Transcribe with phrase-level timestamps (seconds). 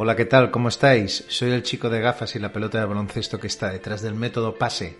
[0.00, 0.52] Hola, ¿qué tal?
[0.52, 1.24] ¿Cómo estáis?
[1.26, 4.54] Soy el chico de gafas y la pelota de baloncesto que está detrás del método
[4.54, 4.96] PASE.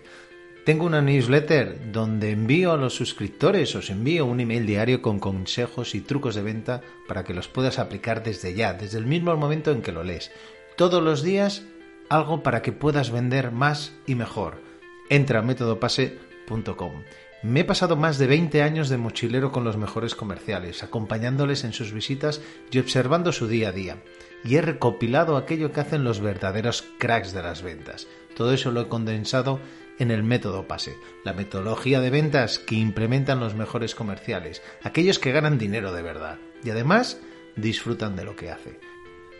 [0.65, 5.95] Tengo una newsletter donde envío a los suscriptores, os envío un email diario con consejos
[5.95, 9.71] y trucos de venta para que los puedas aplicar desde ya, desde el mismo momento
[9.71, 10.31] en que lo lees.
[10.75, 11.63] Todos los días
[12.09, 14.61] algo para que puedas vender más y mejor.
[15.09, 17.03] Entra a métodopase.com.
[17.41, 21.71] Me he pasado más de 20 años de mochilero con los mejores comerciales, acompañándoles en
[21.71, 24.03] sus visitas y observando su día a día.
[24.43, 28.07] Y he recopilado aquello que hacen los verdaderos cracks de las ventas.
[28.35, 29.61] Todo eso lo he condensado
[29.99, 35.31] en el método PASE, la metodología de ventas que implementan los mejores comerciales, aquellos que
[35.31, 37.21] ganan dinero de verdad y además
[37.55, 38.79] disfrutan de lo que hace.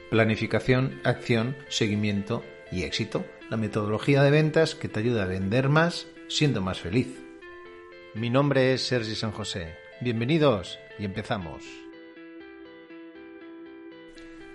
[0.09, 3.25] Planificación, acción, seguimiento y éxito.
[3.49, 7.28] La metodología de ventas que te ayuda a vender más siendo más feliz.
[8.15, 9.75] Mi nombre es Sergi San José.
[10.01, 11.63] Bienvenidos y empezamos.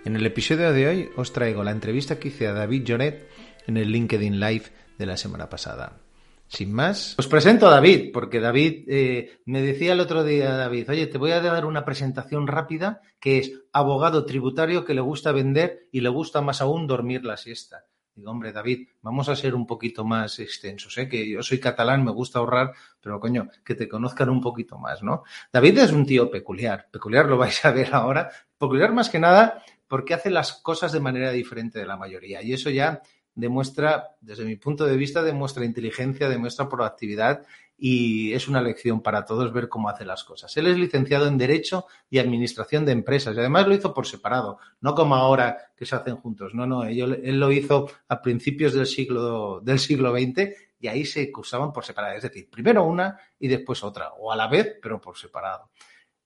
[0.03, 3.29] En el episodio de hoy os traigo la entrevista que hice a David Jonet
[3.65, 4.65] en el LinkedIn Live
[4.97, 6.01] de la semana pasada.
[6.49, 10.89] Sin más, os presento a David, porque David eh, me decía el otro día, David,
[10.89, 15.31] oye, te voy a dar una presentación rápida que es abogado tributario que le gusta
[15.31, 17.85] vender y le gusta más aún dormir la siesta.
[18.15, 21.09] Digo, hombre, David, vamos a ser un poquito más extensos, ¿eh?
[21.09, 25.03] que yo soy catalán, me gusta ahorrar, pero coño, que te conozcan un poquito más,
[25.03, 25.23] ¿no?
[25.51, 29.61] David es un tío peculiar, peculiar lo vais a ver ahora, peculiar más que nada
[29.87, 33.01] porque hace las cosas de manera diferente de la mayoría y eso ya
[33.35, 37.45] demuestra, desde mi punto de vista, demuestra inteligencia, demuestra proactividad
[37.77, 40.55] y es una lección para todos ver cómo hace las cosas.
[40.57, 44.59] Él es licenciado en Derecho y Administración de Empresas y además lo hizo por separado,
[44.81, 46.53] no como ahora que se hacen juntos.
[46.53, 51.31] No, no, él, lo hizo a principios del siglo, del siglo XX y ahí se
[51.31, 52.15] cursaban por separado.
[52.15, 55.69] Es decir, primero una y después otra, o a la vez, pero por separado.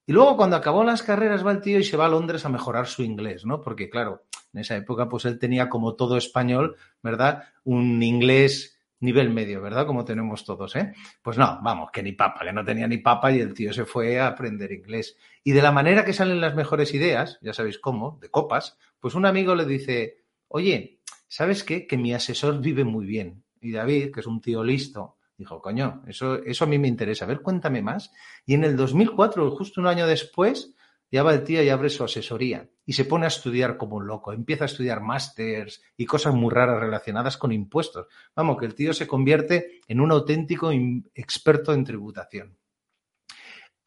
[0.06, 2.50] Y luego cuando acabó las carreras va el tío y se va a Londres a
[2.50, 3.62] mejorar su inglés, ¿no?
[3.62, 7.44] Porque claro, en esa época pues él tenía como todo español, ¿verdad?
[7.64, 9.86] Un inglés nivel medio, ¿verdad?
[9.86, 10.94] Como tenemos todos, ¿eh?
[11.22, 13.86] Pues no, vamos, que ni papa, que no tenía ni papa y el tío se
[13.86, 15.18] fue a aprender inglés.
[15.44, 19.16] Y de la manera que salen las mejores ideas, ya sabéis cómo, de copas, pues
[19.16, 21.88] un amigo le dice, oye, ¿sabes qué?
[21.88, 23.44] Que mi asesor vive muy bien.
[23.62, 27.26] Y David, que es un tío listo, dijo, coño, eso, eso a mí me interesa,
[27.26, 28.12] a ver, cuéntame más.
[28.46, 30.74] Y en el 2004, justo un año después,
[31.12, 34.08] ya va el tío y abre su asesoría y se pone a estudiar como un
[34.08, 34.32] loco.
[34.32, 38.08] Empieza a estudiar másters y cosas muy raras relacionadas con impuestos.
[38.36, 40.72] Vamos, que el tío se convierte en un auténtico
[41.14, 42.58] experto en tributación.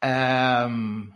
[0.01, 1.11] Um,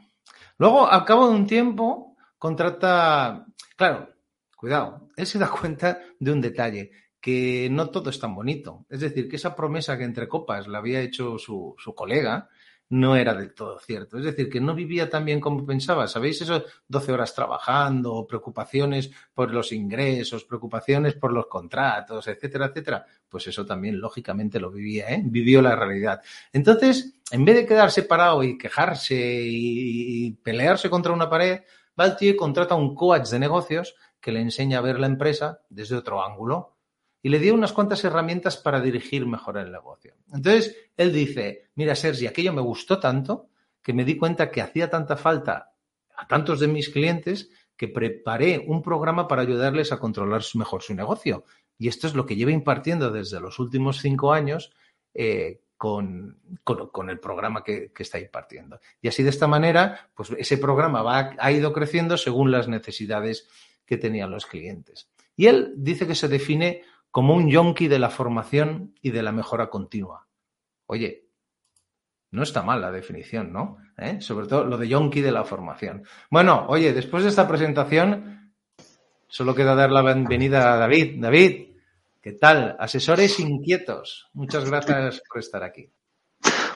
[0.57, 3.45] luego, al cabo de un tiempo, contrata.
[3.75, 4.09] Claro,
[4.55, 8.85] cuidado, él se da cuenta de un detalle que no todo es tan bonito.
[8.89, 12.49] Es decir, que esa promesa que entre copas le había hecho su, su colega,
[12.89, 14.17] no era del todo cierto.
[14.17, 16.07] Es decir, que no vivía tan bien como pensaba.
[16.07, 16.63] ¿Sabéis eso?
[16.87, 23.05] 12 horas trabajando, preocupaciones por los ingresos, preocupaciones por los contratos, etcétera, etcétera.
[23.27, 25.21] Pues eso también, lógicamente, lo vivía, ¿eh?
[25.25, 26.21] Vivió la realidad.
[26.53, 31.61] Entonces, en vez de quedarse parado y quejarse y, pelearse contra una pared,
[31.99, 36.23] va contrata un coach de negocios que le enseña a ver la empresa desde otro
[36.23, 36.76] ángulo
[37.21, 40.13] y le dio unas cuantas herramientas para dirigir mejor el negocio.
[40.33, 43.49] Entonces, él dice, mira, Sergi, aquello me gustó tanto
[43.81, 45.73] que me di cuenta que hacía tanta falta
[46.15, 50.93] a tantos de mis clientes que preparé un programa para ayudarles a controlar mejor su
[50.93, 51.45] negocio.
[51.77, 54.73] Y esto es lo que lleva impartiendo desde los últimos cinco años
[55.13, 58.79] eh, con, con, con, el programa que, que, está impartiendo.
[58.99, 63.47] Y así de esta manera, pues ese programa va, ha ido creciendo según las necesidades
[63.85, 65.07] que tenían los clientes.
[65.35, 66.81] Y él dice que se define
[67.17, 70.27] como un yonki de la formación y de la mejora continua.
[70.85, 71.25] Oye,
[72.29, 73.79] no está mal la definición, ¿no?
[73.97, 74.21] ¿Eh?
[74.21, 76.03] Sobre todo lo de yonki de la formación.
[76.29, 78.53] Bueno, oye, después de esta presentación,
[79.27, 81.19] solo queda dar la bienvenida a David.
[81.19, 81.77] David,
[82.21, 82.77] ¿qué tal?
[82.79, 84.29] Asesores inquietos.
[84.33, 85.91] Muchas gracias por estar aquí.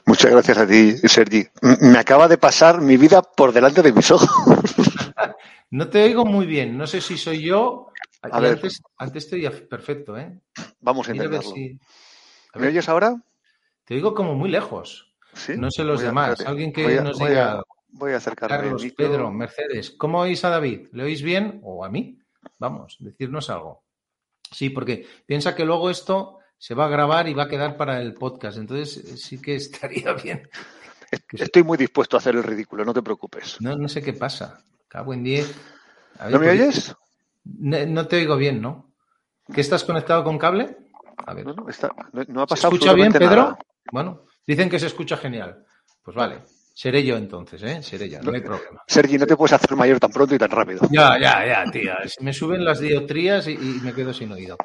[0.07, 1.45] Muchas gracias a ti, Sergi.
[1.81, 4.27] Me acaba de pasar mi vida por delante de mis ojos.
[5.69, 6.79] no te oigo muy bien.
[6.79, 7.90] No sé si soy yo
[8.21, 8.53] a ver.
[8.53, 10.39] Antes, antes te oía perfecto, ¿eh?
[10.79, 11.51] Vamos a intentarlo.
[11.51, 11.79] Si...
[12.53, 13.15] A ¿Me oyes ahora?
[13.85, 15.13] Te oigo como muy lejos.
[15.33, 15.53] ¿Sí?
[15.57, 16.41] No sé los voy demás.
[16.41, 17.63] A, Alguien que a, nos diga.
[17.93, 18.57] Voy a acercarme.
[18.57, 19.91] Carlos, Pedro, Mercedes.
[19.91, 20.87] ¿Cómo oís a David?
[20.91, 21.59] ¿Le oís bien?
[21.63, 22.19] ¿O a mí?
[22.59, 23.83] Vamos, decirnos algo.
[24.51, 28.01] Sí, porque piensa que luego esto se va a grabar y va a quedar para
[28.01, 28.57] el podcast.
[28.57, 30.49] Entonces sí que estaría bien.
[31.31, 33.59] Estoy muy dispuesto a hacer el ridículo, no te preocupes.
[33.59, 34.63] No, no sé qué pasa.
[34.87, 35.55] Cago en 10.
[36.29, 36.95] ¿No me oyes?
[37.43, 38.93] No te oigo bien, ¿no?
[39.53, 40.77] ¿Que estás conectado con cable?
[41.25, 41.45] A ver.
[41.45, 41.91] No, no, está,
[42.27, 43.35] no, ha pasado ¿Se escucha bien, Pedro?
[43.35, 43.59] nada.
[43.91, 45.65] Bueno, dicen que se escucha genial.
[46.01, 46.43] Pues vale.
[46.73, 47.83] Seré yo entonces, ¿eh?
[47.83, 48.81] Seré yo, no hay problema.
[48.87, 50.81] Sergi, no te puedes hacer mayor tan pronto y tan rápido.
[50.89, 51.97] Ya, ya, ya, tía.
[52.21, 54.57] Me suben las diotrías y, y me quedo sin oído.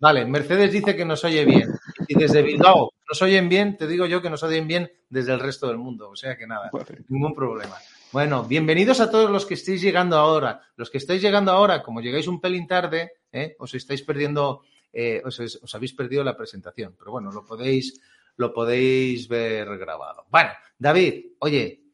[0.00, 1.68] Vale, Mercedes dice que nos oye bien.
[2.08, 5.40] Y desde Bilbao nos oyen bien, te digo yo que nos oyen bien desde el
[5.40, 6.08] resto del mundo.
[6.08, 6.70] O sea que nada,
[7.08, 7.76] ningún problema.
[8.12, 10.62] Bueno, bienvenidos a todos los que estéis llegando ahora.
[10.74, 13.54] Los que estáis llegando ahora, como llegáis un pelín tarde, ¿eh?
[13.60, 14.62] os estáis perdiendo,
[14.92, 16.96] eh, os, os, habéis perdido la presentación.
[16.98, 18.00] Pero bueno, lo podéis,
[18.34, 20.24] lo podéis ver grabado.
[20.28, 21.84] Bueno, David, oye,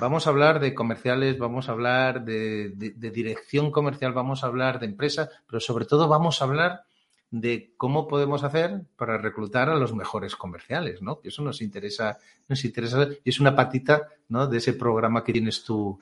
[0.00, 4.46] vamos a hablar de comerciales, vamos a hablar de, de, de dirección comercial, vamos a
[4.46, 6.84] hablar de empresa, pero sobre todo vamos a hablar
[7.30, 11.20] de cómo podemos hacer para reclutar a los mejores comerciales, ¿no?
[11.20, 12.18] Que eso nos interesa,
[12.48, 14.46] nos interesa y es una patita, ¿no?
[14.46, 15.98] De ese programa que tienes tú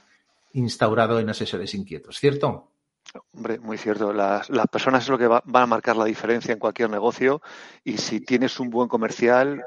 [0.52, 2.70] instaurado en Asesores Inquietos, ¿cierto?
[3.32, 4.12] Hombre, muy cierto.
[4.12, 7.42] Las, las personas es lo que va, van a marcar la diferencia en cualquier negocio
[7.82, 9.64] y si tienes un buen comercial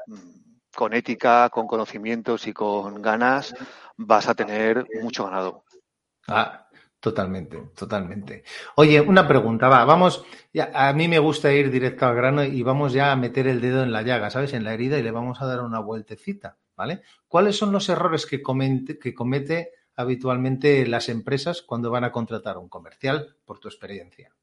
[0.74, 3.54] con ética, con conocimientos y con ganas,
[3.96, 5.64] vas a tener mucho ganado.
[6.28, 6.67] Ah,
[7.00, 8.42] Totalmente, totalmente.
[8.74, 12.62] Oye, una pregunta, va, vamos, ya, a mí me gusta ir directo al grano y
[12.64, 14.52] vamos ya a meter el dedo en la llaga, ¿sabes?
[14.52, 17.02] En la herida y le vamos a dar una vueltecita, ¿vale?
[17.28, 22.56] ¿Cuáles son los errores que, comente, que comete habitualmente las empresas cuando van a contratar
[22.56, 24.34] a un comercial, por tu experiencia?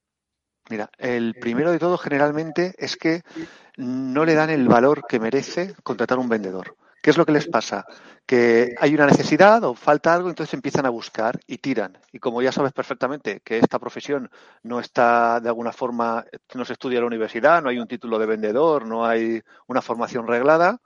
[0.70, 3.22] Mira, el primero de todo generalmente es que
[3.76, 6.76] no le dan el valor que merece contratar un vendedor.
[7.06, 7.86] ¿Qué es lo que les pasa?
[8.26, 12.00] Que hay una necesidad o falta algo, entonces empiezan a buscar y tiran.
[12.12, 14.32] Y como ya sabes perfectamente que esta profesión
[14.64, 16.26] no está de alguna forma,
[16.56, 19.84] no se estudia en la universidad, no hay un título de vendedor, no hay una
[19.84, 20.82] formación reglada,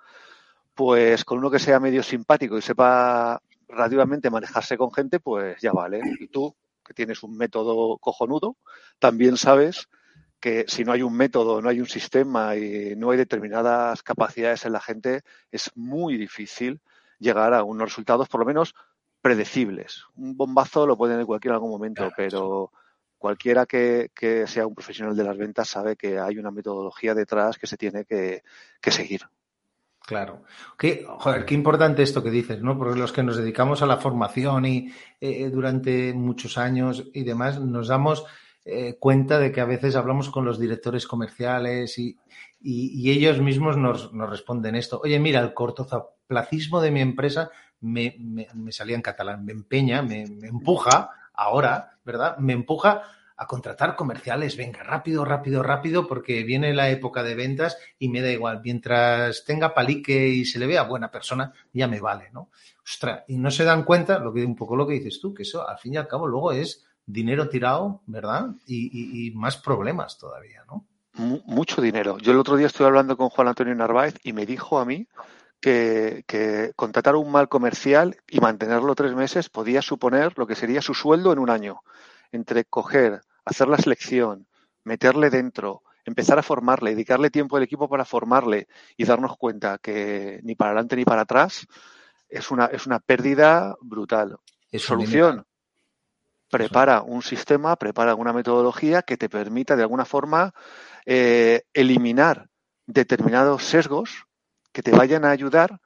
[0.76, 5.72] pues con uno que sea medio simpático y sepa relativamente manejarse con gente, pues ya
[5.72, 6.02] vale.
[6.20, 8.58] Y tú, que tienes un método cojonudo,
[9.00, 9.88] también sabes
[10.40, 14.66] que si no hay un método, no hay un sistema y no hay determinadas capacidades
[14.66, 15.22] en la gente,
[15.52, 16.82] es muy difícil
[17.20, 18.74] llegar a unos resultados por lo menos
[19.22, 20.06] predecibles.
[20.16, 22.72] Un bombazo lo puede en cualquier algún momento, claro, pero
[23.18, 27.58] cualquiera que, que, sea un profesional de las ventas sabe que hay una metodología detrás
[27.58, 28.44] que se tiene que,
[28.82, 29.22] que seguir.
[30.10, 30.44] Claro.
[30.78, 32.78] Qué, joder, qué importante esto que dices, ¿no?
[32.78, 37.60] Porque los que nos dedicamos a la formación y eh, durante muchos años y demás,
[37.60, 38.26] nos damos
[38.66, 42.18] eh, cuenta de que a veces hablamos con los directores comerciales y,
[42.62, 45.00] ellos mismos nos, nos, responden esto.
[45.04, 50.02] Oye, mira, el cortoplacismo de mi empresa me, me, me salía en catalán, me empeña,
[50.02, 52.38] me, me, empuja ahora, ¿verdad?
[52.38, 53.04] Me empuja
[53.40, 54.58] a contratar comerciales.
[54.58, 58.60] Venga, rápido, rápido, rápido, porque viene la época de ventas y me da igual.
[58.62, 62.50] Mientras tenga palique y se le vea buena persona, ya me vale, ¿no?
[62.84, 65.44] Ostras, y no se dan cuenta, lo que un poco lo que dices tú, que
[65.44, 68.52] eso al fin y al cabo luego es dinero tirado, ¿verdad?
[68.68, 70.86] Y, y, y, más problemas todavía, ¿no?
[71.14, 72.18] Mucho dinero.
[72.20, 75.08] Yo el otro día estuve hablando con Juan Antonio Narváez y me dijo a mí
[75.60, 80.82] que, que, contratar un mal comercial y mantenerlo tres meses podía suponer lo que sería
[80.82, 81.82] su sueldo en un año.
[82.32, 84.48] Entre coger, hacer la selección,
[84.84, 90.40] meterle dentro, empezar a formarle, dedicarle tiempo al equipo para formarle y darnos cuenta que
[90.44, 91.66] ni para adelante ni para atrás
[92.30, 94.38] es una, es una pérdida brutal.
[94.72, 95.44] Es Solución
[96.50, 100.54] prepara un sistema, prepara una metodología que te permita de alguna forma
[101.06, 102.50] eh, eliminar
[102.86, 104.26] determinados sesgos
[104.72, 105.80] que te vayan a ayudar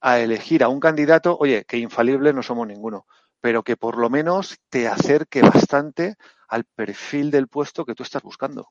[0.00, 3.06] a elegir a un candidato, oye, que infalible no somos ninguno,
[3.40, 6.16] pero que por lo menos te acerque bastante
[6.48, 8.68] al perfil del puesto que tú estás buscando.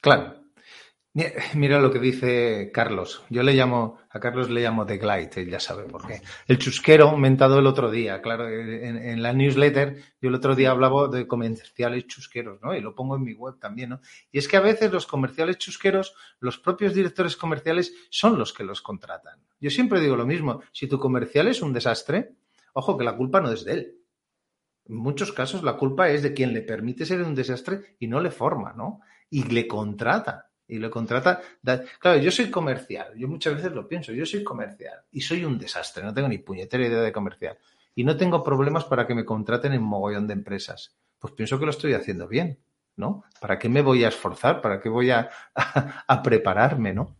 [0.00, 0.42] Claro,
[1.54, 3.24] Mira lo que dice Carlos.
[3.30, 6.22] Yo le llamo, a Carlos le llamo The Glide, él ya sabe por qué.
[6.46, 10.70] El chusquero mentado el otro día, claro, en, en, la newsletter, yo el otro día
[10.70, 12.76] hablaba de comerciales chusqueros, ¿no?
[12.76, 14.00] Y lo pongo en mi web también, ¿no?
[14.30, 18.62] Y es que a veces los comerciales chusqueros, los propios directores comerciales son los que
[18.62, 19.40] los contratan.
[19.58, 22.36] Yo siempre digo lo mismo, si tu comercial es un desastre,
[22.72, 23.96] ojo que la culpa no es de él.
[24.84, 28.20] En muchos casos la culpa es de quien le permite ser un desastre y no
[28.20, 29.00] le forma, ¿no?
[29.28, 31.40] Y le contrata y lo contrata.
[31.98, 35.58] Claro, yo soy comercial, yo muchas veces lo pienso, yo soy comercial y soy un
[35.58, 37.58] desastre, no tengo ni puñetera idea de comercial
[37.94, 40.96] y no tengo problemas para que me contraten en mogollón de empresas.
[41.18, 42.58] Pues pienso que lo estoy haciendo bien,
[42.96, 43.24] ¿no?
[43.40, 44.62] ¿Para qué me voy a esforzar?
[44.62, 47.16] ¿Para qué voy a, a, prepararme, no?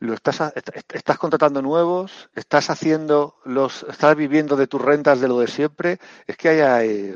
[0.00, 0.52] Lo estás,
[0.92, 5.98] estás contratando nuevos, estás haciendo los, estás viviendo de tus rentas de lo de siempre.
[6.26, 7.14] Es que hay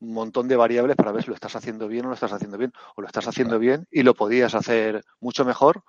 [0.00, 2.32] un montón de variables para ver si lo estás haciendo bien o no lo estás
[2.32, 5.82] haciendo bien, o lo estás haciendo bien y lo podías hacer mucho mejor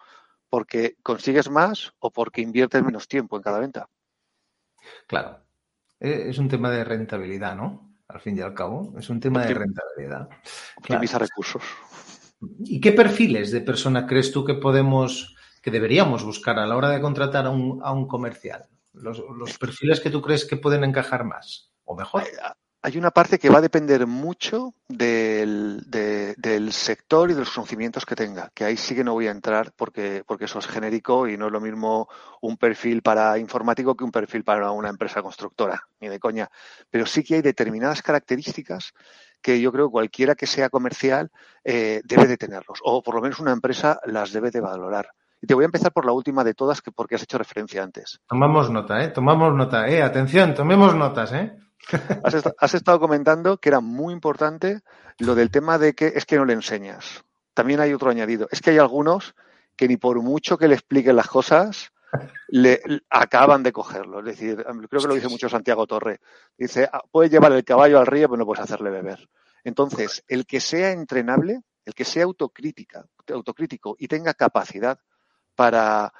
[0.49, 3.89] porque consigues más o porque inviertes menos tiempo en cada venta.
[5.07, 5.43] Claro.
[5.99, 7.95] Eh, es un tema de rentabilidad, ¿no?
[8.07, 10.29] Al fin y al cabo, es un tema de rentabilidad.
[10.77, 11.25] Optimiza claro.
[11.25, 11.63] recursos.
[12.59, 16.89] ¿Y qué perfiles de persona crees tú que podemos, que deberíamos buscar a la hora
[16.89, 18.69] de contratar a un, a un comercial?
[19.01, 22.23] los, perfiles que tú crees que pueden encajar más o mejor?
[22.87, 25.83] Hay una parte que va a depender mucho del,
[26.71, 29.73] sector y de los conocimientos que tenga, que ahí sí que no voy a entrar
[29.75, 32.07] porque, porque eso es genérico y no es lo mismo
[32.39, 36.49] un perfil para informático que un perfil para una empresa constructora, ni de coña.
[36.89, 38.93] Pero sí que hay determinadas características
[39.41, 41.29] que yo creo que cualquiera que sea comercial
[41.65, 45.09] eh, debe de tenerlos, o por lo menos una empresa las debe de valorar.
[45.41, 47.83] Y te voy a empezar por la última de todas, que porque has hecho referencia
[47.83, 48.21] antes.
[48.29, 49.09] Tomamos nota, ¿eh?
[49.09, 50.01] Tomamos nota, ¿eh?
[50.01, 51.66] Atención, tomemos notas, ¿eh?
[52.59, 54.81] Has, estado comentando que era muy importante
[55.19, 57.23] lo del tema de que es que no le enseñas.
[57.53, 58.47] También hay otro añadido.
[58.51, 59.35] Es que hay algunos
[59.75, 61.91] que ni por mucho que le expliquen las cosas,
[62.47, 64.19] le, acaban de cogerlo.
[64.19, 66.19] Es decir, creo que lo dice mucho Santiago Torre.
[66.57, 69.29] Dice, ah, puedes llevar el caballo al río, pero no puedes hacerle beber.
[69.63, 74.99] Entonces, el que sea entrenable, el que sea autocrítica, autocrítico y tenga capacidad
[75.55, 76.13] para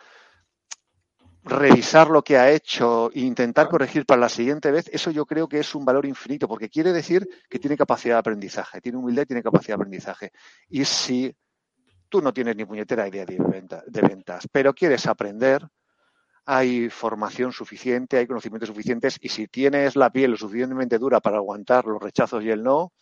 [1.47, 5.47] revisar lo que ha hecho e intentar corregir para la siguiente vez, eso yo creo
[5.47, 9.23] que es un valor infinito, porque quiere decir que tiene capacidad de aprendizaje, tiene humildad
[9.23, 10.31] y tiene capacidad de aprendizaje.
[10.69, 11.35] Y si
[12.09, 13.37] tú no tienes ni puñetera idea de,
[13.87, 15.67] de ventas, pero quieres aprender,
[16.45, 21.37] hay formación suficiente, hay conocimientos suficientes, y si tienes la piel lo suficientemente dura para
[21.37, 22.93] aguantar los rechazos y el no,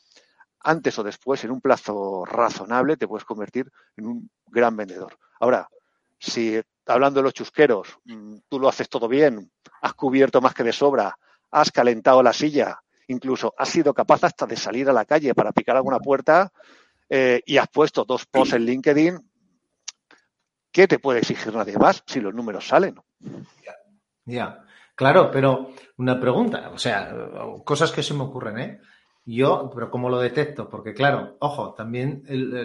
[0.62, 5.16] antes o después, en un plazo razonable, te puedes convertir en un gran vendedor.
[5.40, 5.70] Ahora,
[6.18, 9.52] si hablando de los chusqueros, mm, tú lo haces todo bien,
[9.82, 11.18] has cubierto más que de sobra,
[11.52, 15.52] has calentado la silla, incluso has sido capaz hasta de salir a la calle para
[15.52, 16.52] picar alguna puerta
[17.10, 19.30] eh, y has puesto dos posts en LinkedIn,
[20.72, 23.00] ¿qué te puede exigir nadie más si los números salen?
[24.26, 24.66] Ya,
[24.96, 27.14] claro, pero una pregunta, o sea,
[27.64, 28.82] cosas que se me ocurren, ¿eh?
[29.28, 30.70] Yo, pero ¿cómo lo detecto?
[30.70, 32.24] Porque claro, ojo, también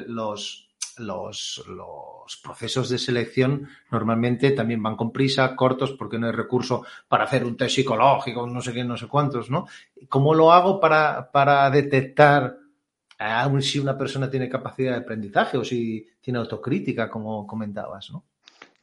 [0.09, 0.70] los,
[1.01, 6.85] los, los, procesos de selección normalmente también van con prisa, cortos, porque no hay recurso
[7.09, 9.67] para hacer un test psicológico, no sé qué, no sé cuántos, ¿no?
[10.09, 12.57] ¿Cómo lo hago para, para detectar
[13.61, 18.25] si una persona tiene capacidad de aprendizaje o si tiene autocrítica, como comentabas, ¿no?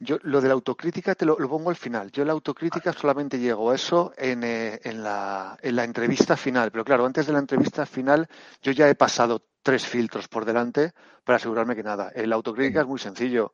[0.00, 2.12] Yo lo de la autocrítica te lo, pongo al final.
[2.12, 6.70] Yo la autocrítica solamente llego a eso en, eh, en, la, en la entrevista final.
[6.70, 8.28] Pero claro, antes de la entrevista final
[8.62, 10.92] yo ya he pasado tres filtros por delante
[11.24, 12.12] para asegurarme que nada.
[12.14, 13.52] La autocrítica es muy sencillo.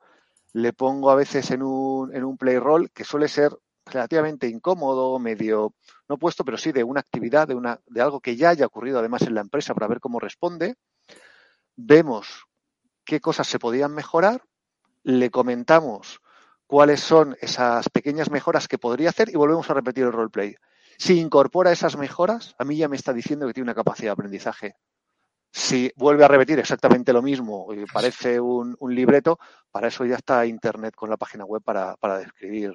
[0.52, 3.52] Le pongo a veces en un, en un play roll que suele ser
[3.86, 5.74] relativamente incómodo, medio
[6.08, 8.98] no puesto, pero sí de una actividad, de, una, de algo que ya haya ocurrido
[8.98, 10.76] además en la empresa para ver cómo responde.
[11.76, 12.46] Vemos
[13.04, 14.42] qué cosas se podían mejorar,
[15.02, 16.20] le comentamos
[16.66, 20.56] cuáles son esas pequeñas mejoras que podría hacer y volvemos a repetir el roleplay.
[20.96, 24.12] Si incorpora esas mejoras, a mí ya me está diciendo que tiene una capacidad de
[24.12, 24.76] aprendizaje
[25.54, 29.38] si vuelve a repetir exactamente lo mismo y parece un, libreto,
[29.70, 32.72] para eso ya está Internet con la página web para, para describir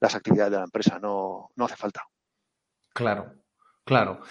[0.00, 0.98] las actividades de la empresa.
[0.98, 2.08] No, no hace falta.
[2.94, 3.34] Claro,
[3.84, 4.22] claro.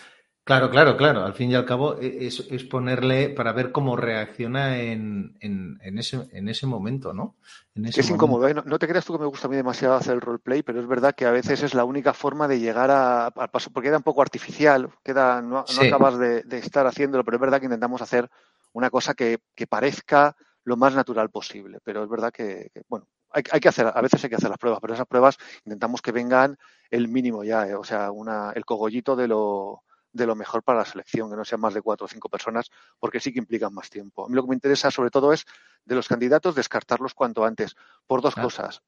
[0.43, 1.23] Claro, claro, claro.
[1.23, 5.77] Al fin y al cabo e, es, es ponerle para ver cómo reacciona en, en,
[5.81, 7.35] en, ese, en ese momento, ¿no?
[7.75, 8.47] es incómodo.
[8.47, 8.53] ¿eh?
[8.53, 10.87] No, te creas tú que me gusta a mí demasiado hacer el roleplay, pero es
[10.87, 14.03] verdad que a veces es la única forma de llegar al paso, porque queda un
[14.03, 18.29] poco artificial, queda, no, acabas de, estar haciéndolo, pero es verdad que intentamos hacer
[18.73, 21.79] una cosa que, que parezca lo más natural posible.
[21.83, 24.59] Pero es verdad que, bueno, hay, hay, que hacer, a veces hay que hacer las
[24.59, 26.57] pruebas, pero esas pruebas intentamos que vengan
[26.89, 27.75] el mínimo ya, ¿eh?
[27.75, 29.83] o sea, una, el cogollito de lo
[30.13, 32.69] de lo mejor para la selección, que no sean más de cuatro o cinco personas,
[32.99, 34.25] porque sí que implican más tiempo.
[34.25, 35.45] A mí lo que me interesa sobre todo es
[35.85, 37.75] de los candidatos descartarlos cuanto antes,
[38.07, 38.81] por dos cosas.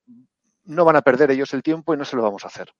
[0.65, 2.74] No van a perder ellos el tiempo y no se lo vamos a hacer.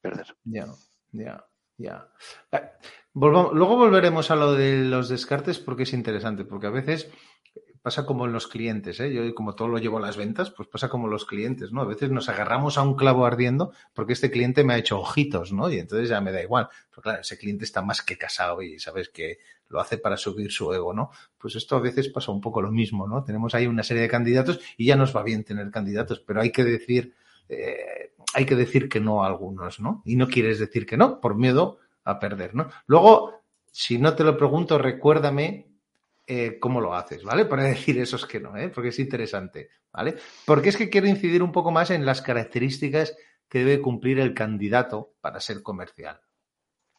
[0.00, 0.34] Perder.
[0.44, 0.66] Ya,
[1.12, 2.08] ya, ya.
[2.52, 2.70] Eh,
[3.14, 7.10] luego volveremos a lo de los descartes porque es interesante, porque a veces
[7.82, 9.12] pasa como en los clientes, ¿eh?
[9.12, 11.80] Yo como todo lo llevo a las ventas, pues pasa como los clientes, ¿no?
[11.80, 15.52] A veces nos agarramos a un clavo ardiendo porque este cliente me ha hecho ojitos,
[15.52, 15.70] ¿no?
[15.70, 16.68] Y entonces ya me da igual.
[16.90, 20.52] Pero claro, ese cliente está más que casado y sabes que lo hace para subir
[20.52, 21.10] su ego, ¿no?
[21.38, 23.24] Pues esto a veces pasa un poco lo mismo, ¿no?
[23.24, 26.52] Tenemos ahí una serie de candidatos y ya nos va bien tener candidatos, pero hay
[26.52, 27.14] que decir,
[27.48, 30.02] eh, hay que decir que no a algunos, ¿no?
[30.04, 32.68] Y no quieres decir que no por miedo a perder, ¿no?
[32.86, 35.69] Luego, si no te lo pregunto, recuérdame
[36.32, 37.44] eh, cómo lo haces, ¿vale?
[37.44, 38.68] Para decir esos que no, ¿eh?
[38.68, 40.14] Porque es interesante, ¿vale?
[40.46, 43.16] Porque es que quiero incidir un poco más en las características
[43.48, 46.20] que debe cumplir el candidato para ser comercial,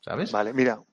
[0.01, 0.33] ¿sabes?
[0.33, 0.83] Vale, mira,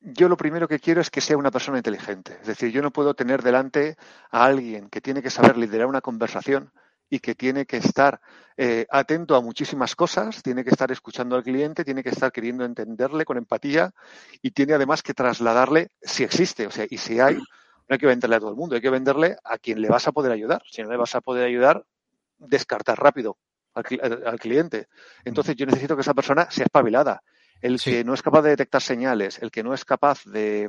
[0.00, 2.36] yo lo primero que quiero es que sea una persona inteligente.
[2.42, 3.96] Es decir, yo no puedo tener delante
[4.30, 6.72] a alguien que tiene que saber liderar una conversación
[7.08, 8.20] y que tiene que estar
[8.58, 12.66] eh, atento a muchísimas cosas, tiene que estar escuchando al cliente, tiene que estar queriendo
[12.66, 13.92] entenderle con empatía
[14.42, 17.38] y tiene además que trasladarle si existe, o sea, y si hay
[17.88, 20.06] no hay que venderle a todo el mundo, hay que venderle a quien le vas
[20.08, 20.62] a poder ayudar.
[20.70, 21.84] Si no le vas a poder ayudar,
[22.38, 23.38] descartar rápido.
[23.74, 24.88] al, cliente.
[25.24, 27.22] Entonces yo necesito que esa persona sea espabilada.
[27.60, 30.68] El que no es capaz de detectar señales, el que no es capaz de,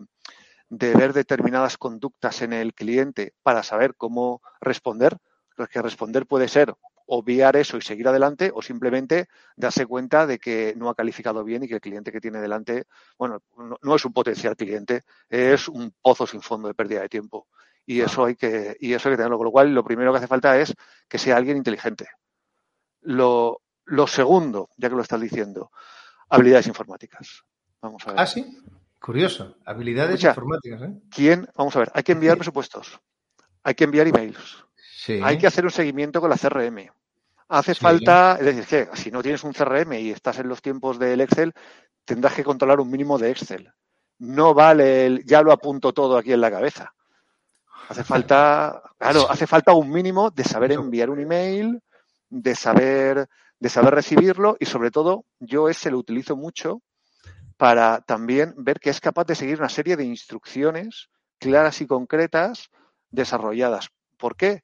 [0.69, 5.17] de ver determinadas conductas en el cliente para saber cómo responder,
[5.55, 6.75] porque responder puede ser
[7.07, 11.63] obviar eso y seguir adelante o simplemente darse cuenta de que no ha calificado bien
[11.63, 12.85] y que el cliente que tiene delante,
[13.17, 13.41] bueno,
[13.81, 17.47] no, es un potencial cliente, es un pozo sin fondo de pérdida de tiempo.
[17.85, 19.37] Y eso hay que, y eso hay que tenerlo.
[19.37, 20.73] Con lo cual, lo primero que hace falta es
[21.07, 22.07] que sea alguien inteligente.
[23.01, 25.71] Lo, lo segundo, ya que lo estás diciendo,
[26.29, 27.43] habilidades informáticas.
[27.81, 28.19] Vamos a ver.
[28.19, 28.57] Ah, sí.
[29.01, 29.57] Curioso.
[29.65, 30.93] Habilidades informáticas, ¿eh?
[31.13, 31.45] ¿Quién?
[31.57, 31.91] Vamos a ver.
[31.93, 33.01] Hay que enviar presupuestos.
[33.61, 34.62] Hay que enviar emails.
[35.07, 36.89] Hay que hacer un seguimiento con la CRM.
[37.49, 40.97] Hace falta, es decir, que si no tienes un CRM y estás en los tiempos
[40.97, 41.53] del Excel,
[42.05, 43.71] tendrás que controlar un mínimo de Excel.
[44.19, 46.93] No vale el ya lo apunto todo aquí en la cabeza.
[47.89, 51.81] Hace falta, claro, hace falta un mínimo de saber enviar un email,
[52.29, 53.27] de saber,
[53.59, 56.81] de saber recibirlo y sobre todo yo ese lo utilizo mucho
[57.57, 62.69] para también ver que es capaz de seguir una serie de instrucciones claras y concretas
[63.11, 63.89] desarrolladas.
[64.17, 64.63] ¿Por qué?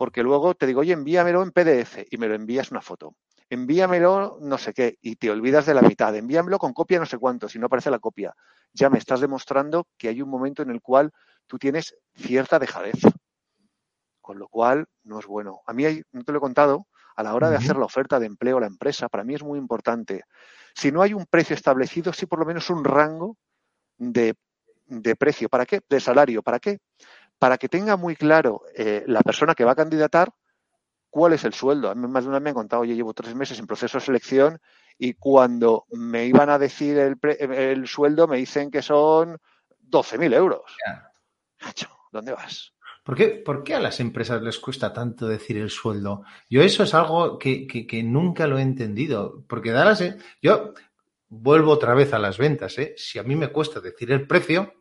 [0.00, 3.16] Porque luego te digo, oye, envíamelo en PDF y me lo envías una foto.
[3.50, 6.16] Envíamelo no sé qué y te olvidas de la mitad.
[6.16, 8.34] Envíamelo con copia no sé cuánto, si no aparece la copia.
[8.72, 11.12] Ya me estás demostrando que hay un momento en el cual
[11.46, 12.94] tú tienes cierta dejadez.
[14.22, 15.60] Con lo cual, no es bueno.
[15.66, 18.18] A mí, hay, no te lo he contado, a la hora de hacer la oferta
[18.18, 20.24] de empleo a la empresa, para mí es muy importante.
[20.74, 23.36] Si no hay un precio establecido, sí por lo menos un rango
[23.98, 24.34] de,
[24.86, 25.50] de precio.
[25.50, 25.82] ¿Para qué?
[25.86, 26.42] De salario.
[26.42, 26.78] ¿Para qué?
[27.40, 30.30] Para que tenga muy claro eh, la persona que va a candidatar
[31.08, 31.90] cuál es el sueldo.
[31.90, 33.96] A mí más de una vez me han contado, oye, llevo tres meses en proceso
[33.96, 34.60] de selección
[34.98, 39.38] y cuando me iban a decir el, sueldo me dicen que son
[39.88, 40.60] 12.000 euros.
[42.12, 42.74] ¿Dónde vas?
[43.02, 46.22] ¿Por qué, ¿Por qué, a las empresas les cuesta tanto decir el sueldo?
[46.50, 49.44] Yo eso es algo que, nunca lo he entendido.
[49.48, 49.96] Porque da
[50.42, 50.74] yo
[51.30, 52.76] vuelvo otra vez a las ventas.
[52.76, 52.92] ¿eh?
[52.98, 54.74] Si a mí me cuesta decir el precio,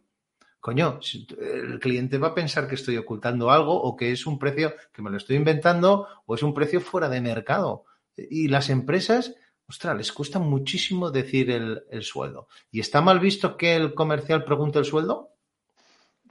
[0.60, 1.00] coño,
[1.39, 5.02] el cliente va a pensar que estoy ocultando algo o que es un precio que
[5.02, 7.86] me lo estoy inventando o es un precio fuera de mercado.
[8.15, 9.36] Y las empresas,
[9.67, 12.48] ostras, les cuesta muchísimo decir el, sueldo.
[12.72, 15.30] ¿Y está mal visto que el comercial pregunte el sueldo?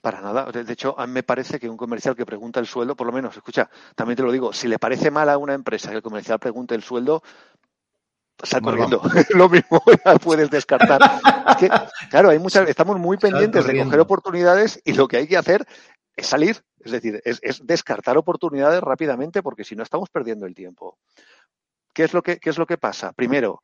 [0.03, 0.51] Para nada.
[0.53, 3.12] De hecho, a mí me parece que un comercial que pregunta el sueldo, por lo
[3.12, 6.03] menos, escucha, también te lo digo, si le parece mal a una empresa que el
[6.03, 7.23] comercial pregunte el sueldo,
[8.42, 9.03] Sal corriendo.
[9.31, 9.83] Lo mismo
[10.22, 11.01] puedes descartar.
[12.11, 15.66] claro, hay muchas, estamos muy pendientes de coger oportunidades y lo que hay que hacer
[16.16, 16.62] es salir.
[16.81, 20.98] Es decir, es, descartar oportunidades rápidamente porque si no estamos perdiendo el tiempo.
[21.92, 23.12] ¿Qué es lo que, qué es lo que pasa?
[23.12, 23.62] Primero,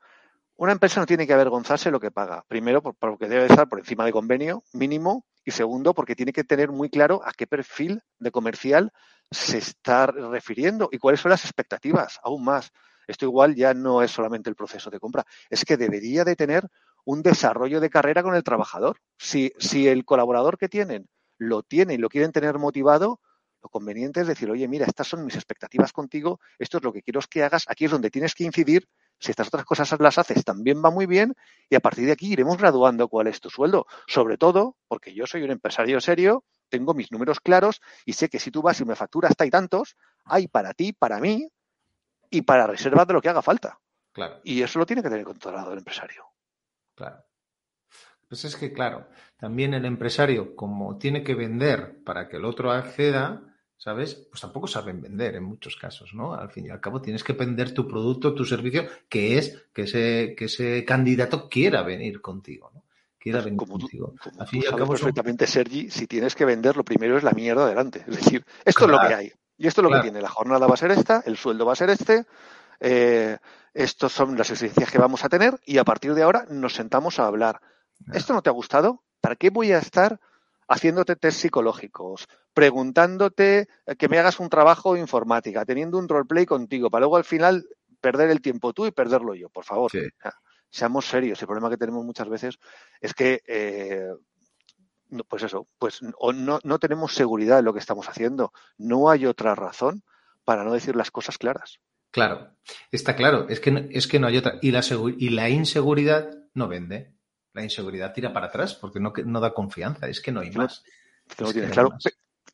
[0.57, 2.45] una empresa no tiene que avergonzarse de lo que paga.
[2.49, 5.25] Primero, porque debe estar por encima de convenio mínimo.
[5.45, 8.93] Y segundo, porque tiene que tener muy claro a qué perfil de comercial
[9.31, 12.73] se está refiriendo y cuáles son las expectativas, aún más.
[13.07, 16.69] Esto igual ya no es solamente el proceso de compra, es que debería de tener
[17.05, 18.99] un desarrollo de carrera con el trabajador.
[19.19, 23.21] Si, si el colaborador que tienen lo tiene y lo quieren tener motivado,
[23.63, 27.03] lo conveniente es decir, oye, mira, estas son mis expectativas contigo, esto es lo que
[27.03, 28.87] quiero que hagas, aquí es donde tienes que incidir,
[29.19, 31.35] si estas otras cosas las haces también va muy bien
[31.71, 35.27] y a partir de aquí iremos graduando cuál es tu sueldo, sobre todo porque yo
[35.27, 38.85] soy un empresario serio, tengo mis números claros y sé que si tú vas y
[38.85, 41.49] me facturas hasta y tantos, hay para ti, para mí,
[42.35, 43.79] y para reservar de lo que haga falta.
[44.13, 44.41] Claro.
[44.43, 46.25] Y eso lo tiene que tener controlado el empresario.
[46.95, 47.25] Claro.
[48.29, 52.73] Pues es que, claro, también el empresario, como tiene que vender para que el otro
[52.73, 53.43] acceda,
[53.77, 54.15] ¿sabes?
[54.15, 56.35] Pues tampoco saben vender en muchos casos, ¿no?
[56.35, 59.83] Al fin y al cabo tienes que vender tu producto, tu servicio, que es que
[59.83, 62.85] ese, que ese candidato quiera venir contigo, ¿no?
[63.19, 64.15] Quiera pues venir contigo.
[64.39, 67.33] al fin y al cabo perfectamente, Sergi, si tienes que vender, lo primero es la
[67.33, 68.05] mierda adelante.
[68.09, 69.33] Es decir, esto es lo que hay.
[69.57, 70.21] Y esto es lo que tiene.
[70.21, 72.27] La jornada va a ser esta, el sueldo va a ser este,
[72.81, 73.39] eh,
[73.73, 77.19] estas son las exigencias que vamos a tener y a partir de ahora nos sentamos
[77.19, 77.61] a hablar.
[78.13, 79.03] ¿Esto no te ha gustado?
[79.21, 80.21] ¿Para qué voy a estar
[80.69, 86.91] haciéndote test psicológicos, preguntándote que me hagas un trabajo de informática, teniendo un roleplay contigo,
[86.91, 87.67] para luego al final
[88.01, 89.49] perder el tiempo tú y perderlo yo?
[89.49, 89.91] Por favor.
[90.71, 91.41] Seamos serios.
[91.41, 92.59] El problema que tenemos muchas veces
[93.01, 94.09] es que eh,
[95.29, 98.53] pues eso, pues o no, no tenemos seguridad de lo que estamos haciendo.
[98.79, 100.03] No hay otra razón
[100.45, 101.81] para no decir las cosas claras.
[102.11, 102.51] Claro,
[102.93, 104.59] está claro, es que no, es que no hay otra.
[104.63, 104.83] Y la,
[105.19, 107.13] y la inseguridad no vende.
[107.53, 110.85] La inseguridad tira para atrás porque no, no da confianza, es que no hay más.
[111.73, 111.97] claro.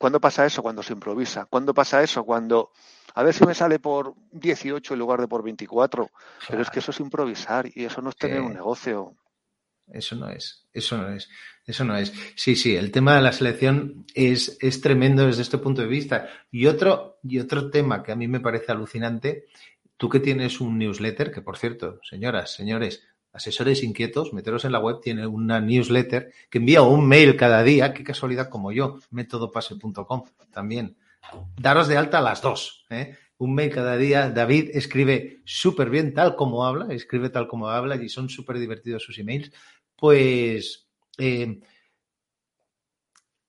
[0.01, 0.63] ¿Cuándo pasa eso?
[0.63, 1.45] Cuando se improvisa.
[1.45, 2.25] ¿Cuándo pasa eso?
[2.25, 2.71] Cuando,
[3.15, 6.11] a ver si me sale por 18 en lugar de por 24.
[6.49, 9.15] Pero es que eso es improvisar y eso no es tener un negocio.
[9.93, 11.29] Eso no es, eso no es,
[11.67, 12.13] eso no es.
[12.37, 16.29] Sí, sí, el tema de la selección es, es tremendo desde este punto de vista.
[16.51, 19.47] Y otro, y otro tema que a mí me parece alucinante,
[19.97, 24.79] tú que tienes un newsletter, que por cierto, señoras, señores, asesores inquietos, meteros en la
[24.79, 30.25] web, tiene una newsletter que envía un mail cada día, qué casualidad como yo, métodopase.com
[30.53, 30.97] también.
[31.57, 33.17] Daros de alta las dos, ¿eh?
[33.41, 34.31] un mail cada día.
[34.31, 39.03] David escribe súper bien, tal como habla, escribe tal como habla y son súper divertidos
[39.03, 39.51] sus emails.
[40.01, 41.61] Pues eh,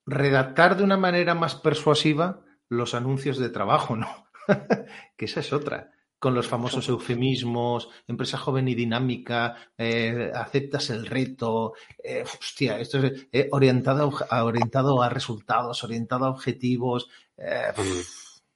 [0.05, 4.27] redactar de una manera más persuasiva los anuncios de trabajo, ¿no?
[5.17, 11.07] que esa es otra con los famosos eufemismos, empresa joven y dinámica, eh, aceptas el
[11.07, 17.09] reto, eh, hostia, esto es eh, orientado, a, orientado a resultados, orientado a objetivos,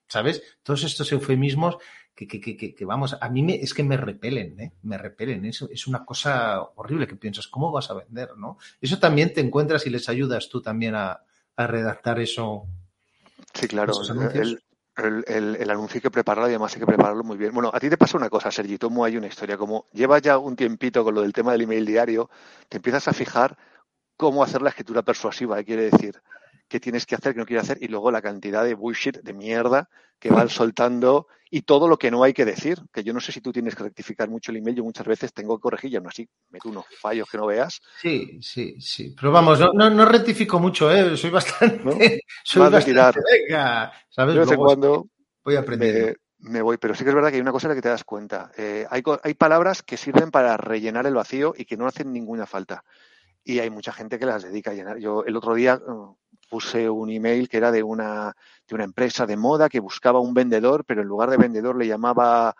[0.07, 0.43] ¿sabes?
[0.61, 1.77] Todos estos eufemismos
[2.15, 4.73] que, que, que, que, vamos, a mí me, es que me repelen, ¿eh?
[4.83, 8.57] Me repelen, es, es una cosa horrible que piensas, ¿cómo vas a vender, no?
[8.79, 11.19] Eso también te encuentras y les ayudas tú también a,
[11.57, 12.67] a redactar eso.
[13.53, 13.93] Sí, claro.
[14.33, 17.53] El, el, el, anuncio hay que prepararlo y además hay que prepararlo muy bien.
[17.53, 19.57] Bueno, a ti te pasa una cosa, Sergi, tomo hay una historia.
[19.57, 22.29] Como llevas ya un tiempito con lo del tema del email diario,
[22.69, 23.57] te empiezas a fijar
[24.15, 26.21] cómo hacer la escritura persuasiva, ¿qué quiere decir?
[26.67, 29.33] Qué tienes que hacer, qué no quieres hacer, y luego la cantidad de bullshit, de
[29.33, 32.79] mierda que van soltando y todo lo que no hay que decir.
[32.91, 35.33] Que yo no sé si tú tienes que rectificar mucho el email, yo muchas veces
[35.33, 37.81] tengo que corregir y aún así meto unos fallos que no veas.
[38.01, 39.15] Sí, sí, sí.
[39.19, 41.15] Pero vamos, no, no, no rectifico mucho, ¿eh?
[41.15, 41.83] Soy bastante.
[41.83, 41.91] ¿No?
[42.43, 43.19] Soy bastante.
[43.31, 44.33] Venga, ¿sabes?
[44.33, 45.07] De vez en cuando.
[45.43, 46.17] Voy a aprender.
[46.39, 47.81] Me, me, voy, pero sí que es verdad que hay una cosa en la que
[47.81, 48.51] te das cuenta.
[48.57, 52.45] Eh, hay, hay palabras que sirven para rellenar el vacío y que no hacen ninguna
[52.45, 52.83] falta
[53.47, 54.97] y hay mucha gente que las dedica a llenar.
[54.97, 55.79] Yo el otro día
[56.49, 58.35] puse un email que era de una,
[58.67, 61.87] de una empresa de moda que buscaba un vendedor, pero en lugar de vendedor le
[61.87, 62.55] llamaba,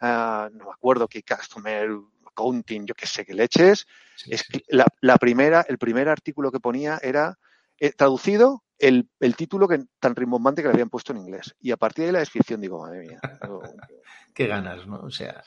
[0.00, 1.90] uh, no me acuerdo qué customer
[2.26, 3.86] accounting, yo qué sé qué leches.
[4.16, 4.64] Sí, es sí.
[4.68, 7.38] La, la, primera, el primer artículo que ponía era
[7.78, 11.54] eh, traducido el, el, título que tan rimbombante que le habían puesto en inglés.
[11.60, 13.20] Y a partir de la descripción digo, madre mía.
[14.34, 15.00] qué ganas, ¿no?
[15.00, 15.42] O sea.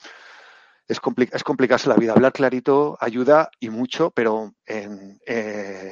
[0.88, 2.12] Es, compli es complicarse la vida.
[2.12, 5.92] Hablar clarito ayuda y mucho, pero en, eh,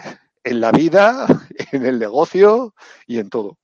[0.50, 1.26] en la vida,
[1.72, 2.74] en el negocio
[3.06, 3.58] y en todo.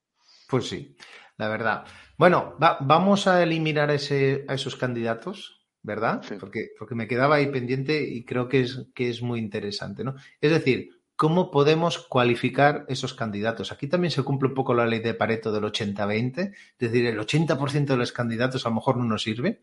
[0.48, 0.96] Pues sí,
[1.38, 1.86] la verdad.
[2.18, 6.22] Bueno, va, vamos a eliminar ese, a esos candidatos, ¿verdad?
[6.24, 6.36] Sí.
[6.40, 10.16] Porque, porque me quedaba ahí pendiente y creo que es, que es muy interesante, ¿no?
[10.40, 13.72] Es decir, ¿cómo podemos cualificar esos candidatos?
[13.72, 17.20] Aquí también se cumple un poco la ley de Pareto del 80-20, es decir, el
[17.20, 19.60] 80% de los candidatos a lo mejor no nos sirven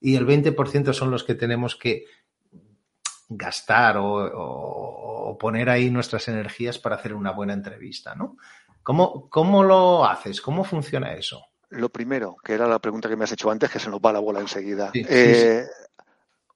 [0.00, 2.04] y el 20% son los que tenemos que
[3.28, 8.36] gastar o, o, o, poner ahí nuestras energías para hacer una buena entrevista, ¿no?
[8.82, 10.40] ¿Cómo, ¿Cómo lo haces?
[10.40, 11.46] ¿Cómo funciona eso?
[11.70, 14.12] Lo primero, que era la pregunta que me has hecho antes, que se nos va
[14.12, 14.90] la bola enseguida.
[14.92, 16.04] Sí, eh, sí, sí.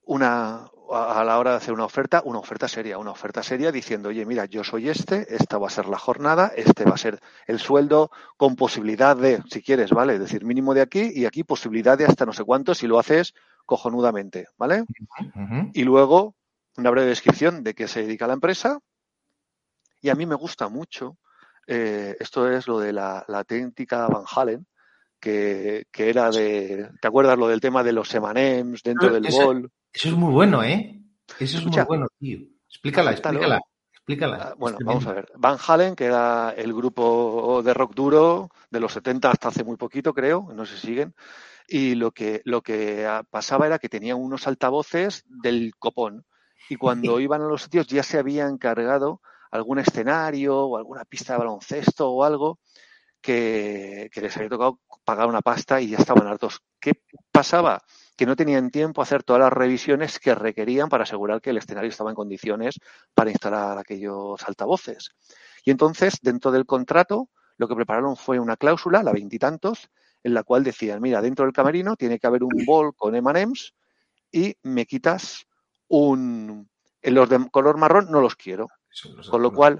[0.05, 4.09] Una, a la hora de hacer una oferta, una oferta seria, una oferta seria diciendo,
[4.09, 7.19] oye, mira, yo soy este, esta va a ser la jornada, este va a ser
[7.47, 10.13] el sueldo con posibilidad de, si quieres, ¿vale?
[10.15, 12.99] Es decir, mínimo de aquí y aquí posibilidad de hasta no sé cuánto si lo
[12.99, 14.81] haces cojonudamente, ¿vale?
[14.81, 15.71] Uh -huh.
[15.73, 16.35] Y luego
[16.79, 18.79] una breve descripción de qué se dedica la empresa.
[20.01, 21.17] Y a mí me gusta mucho,
[21.67, 24.65] eh, esto es lo de la, la técnica Van Halen,
[25.19, 29.45] que, que, era de, ¿te acuerdas lo del tema de los emanems dentro del eso,
[29.45, 29.71] bol?
[29.91, 31.01] Eso es muy bueno, ¿eh?
[31.37, 32.39] Eso es Escucha, muy bueno, tío.
[32.65, 33.61] Explícala, explícala.
[33.91, 34.37] Explícala.
[34.41, 35.31] Ah, bueno, vamos a ver.
[35.35, 39.75] Van Halen, que era el grupo de rock duro de los 70 hasta hace muy
[39.75, 41.13] poquito, creo, no se siguen.
[41.67, 46.25] Y lo que, lo que pasaba era que tenían unos altavoces del copón
[46.69, 51.33] y cuando iban a los sitios ya se había encargado algún escenario o alguna pista
[51.33, 52.59] de baloncesto o algo
[53.19, 56.61] que, que, les había tocado pagar una pasta y ya estaban hartos.
[56.79, 56.93] ¿Qué
[57.31, 57.81] pasaba?
[58.15, 61.57] Que no tenían tiempo a hacer todas las revisiones que requerían para asegurar que el
[61.57, 62.79] escenario estaba en condiciones
[63.15, 65.09] para instalar aquellos altavoces.
[65.65, 69.89] Y entonces, dentro del contrato, lo que prepararon fue una cláusula, la veintitantos,
[70.23, 73.73] en la cual decían, mira, dentro del camerino tiene que haber un bol con M&M's
[74.31, 75.48] y me quitas
[75.89, 76.69] un...
[77.01, 78.67] Los de color marrón no los quiero.
[79.29, 79.79] Con lo cual,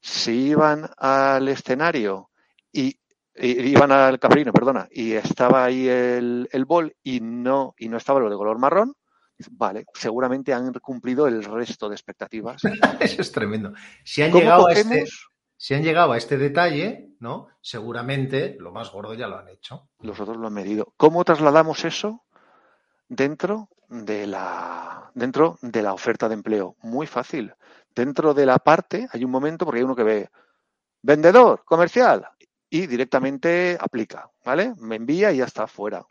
[0.00, 2.30] si iban al escenario
[2.70, 2.96] y,
[3.36, 8.20] iban al camerino, perdona, y estaba ahí el, el bol y no, y no estaba
[8.20, 8.94] lo de color marrón,
[9.50, 12.62] vale, seguramente han cumplido el resto de expectativas.
[13.00, 13.72] Eso es tremendo.
[14.04, 14.92] Si han llegado cogemos?
[14.92, 15.10] a este,
[15.56, 17.48] si han llegado a este detalle, ¿no?
[17.60, 19.88] Seguramente lo más gordo ya lo han hecho.
[20.00, 20.92] Los otros lo han medido.
[20.96, 22.24] ¿Cómo trasladamos eso
[23.08, 26.76] dentro de la dentro de la oferta de empleo.
[26.82, 27.54] Muy fácil.
[27.94, 30.30] Dentro de la parte hay un momento porque hay uno que ve
[31.02, 32.28] vendedor, comercial
[32.68, 34.74] y directamente aplica, ¿vale?
[34.78, 36.04] Me envía y ya está fuera.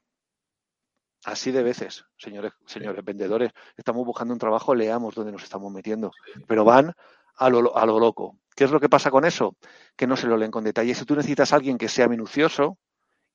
[1.26, 6.12] Así de veces, señores, señores vendedores, estamos buscando un trabajo, leamos dónde nos estamos metiendo,
[6.48, 6.94] pero van
[7.36, 8.38] a lo, a lo loco.
[8.56, 9.56] ¿Qué es lo que pasa con eso?
[9.96, 10.94] Que no se lo leen con detalle.
[10.94, 12.78] Si tú necesitas a alguien que sea minucioso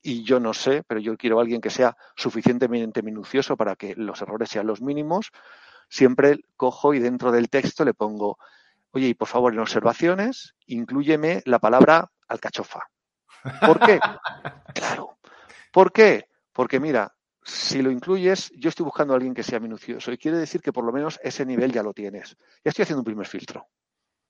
[0.02, 3.94] y yo no sé, pero yo quiero a alguien que sea suficientemente minucioso para que
[3.96, 5.30] los errores sean los mínimos,
[5.88, 8.38] siempre cojo y dentro del texto le pongo,
[8.92, 12.80] oye, y por favor en observaciones, incluyeme la palabra alcachofa.
[13.60, 13.98] ¿Por qué?
[14.74, 15.18] claro.
[15.72, 16.28] ¿Por qué?
[16.52, 20.38] Porque mira, si lo incluyes, yo estoy buscando a alguien que sea minucioso y quiere
[20.38, 22.36] decir que por lo menos ese nivel ya lo tienes.
[22.64, 23.68] Ya estoy haciendo un primer filtro.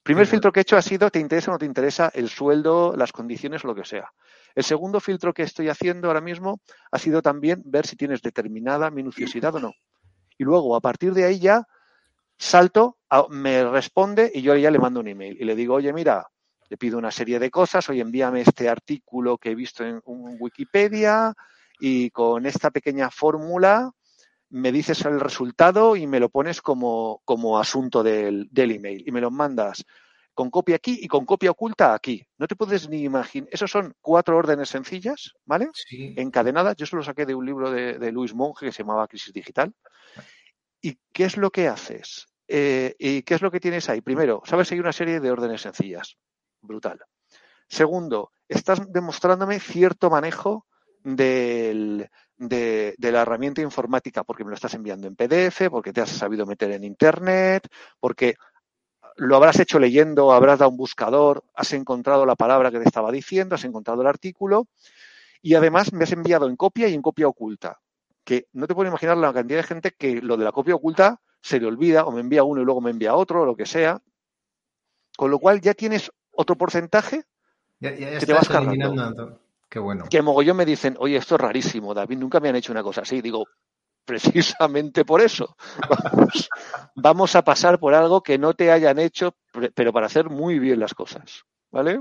[0.08, 2.30] El primer filtro que he hecho ha sido, ¿te interesa o no te interesa el
[2.30, 4.10] sueldo, las condiciones o lo que sea?
[4.54, 8.90] El segundo filtro que estoy haciendo ahora mismo ha sido también ver si tienes determinada
[8.90, 9.74] minuciosidad o no.
[10.38, 11.66] Y luego, a partir de ahí ya,
[12.38, 12.96] salto,
[13.28, 16.26] me responde y yo ya le mando un email y le digo, oye, mira,
[16.70, 21.34] le pido una serie de cosas, oye, envíame este artículo que he visto en Wikipedia,
[21.80, 23.90] y con esta pequeña fórmula
[24.50, 29.12] me dices el resultado y me lo pones como, como asunto del, del, email y
[29.12, 29.84] me lo mandas
[30.34, 32.24] con copia aquí y con copia oculta aquí.
[32.38, 33.48] No te puedes ni imaginar.
[33.52, 35.68] Esos son cuatro órdenes sencillas, ¿vale?
[35.74, 36.14] Sí.
[36.16, 36.76] Encadenadas.
[36.76, 39.32] Yo se lo saqué de un libro de, de Luis Monge que se llamaba Crisis
[39.32, 39.74] Digital.
[40.80, 42.28] ¿Y qué es lo que haces?
[42.46, 44.00] Eh, ¿Y qué es lo que tienes ahí?
[44.00, 46.16] Primero, sabes que hay una serie de órdenes sencillas.
[46.62, 47.00] Brutal.
[47.68, 50.66] Segundo, estás demostrándome cierto manejo
[51.04, 56.00] del, de, de, la herramienta informática porque me lo estás enviando en PDF, porque te
[56.00, 57.68] has sabido meter en Internet,
[58.00, 58.36] porque
[59.16, 63.10] lo habrás hecho leyendo, habrás dado un buscador, has encontrado la palabra que te estaba
[63.10, 64.68] diciendo, has encontrado el artículo
[65.42, 67.80] y además me has enviado en copia y en copia oculta.
[68.24, 71.20] Que no te puedo imaginar la cantidad de gente que lo de la copia oculta
[71.40, 73.66] se le olvida o me envía uno y luego me envía otro o lo que
[73.66, 74.00] sea.
[75.16, 77.24] Con lo cual ya tienes otro porcentaje
[77.80, 79.40] ya, ya que te vas cargando.
[79.68, 80.06] Qué bueno.
[80.08, 83.02] Que mogollón me dicen, oye, esto es rarísimo, David, nunca me han hecho una cosa
[83.02, 83.20] así.
[83.20, 83.46] Digo,
[84.04, 85.54] precisamente por eso.
[85.88, 86.48] Vamos,
[86.96, 89.36] vamos, a pasar por algo que no te hayan hecho,
[89.74, 91.44] pero para hacer muy bien las cosas.
[91.70, 92.00] ¿Vale?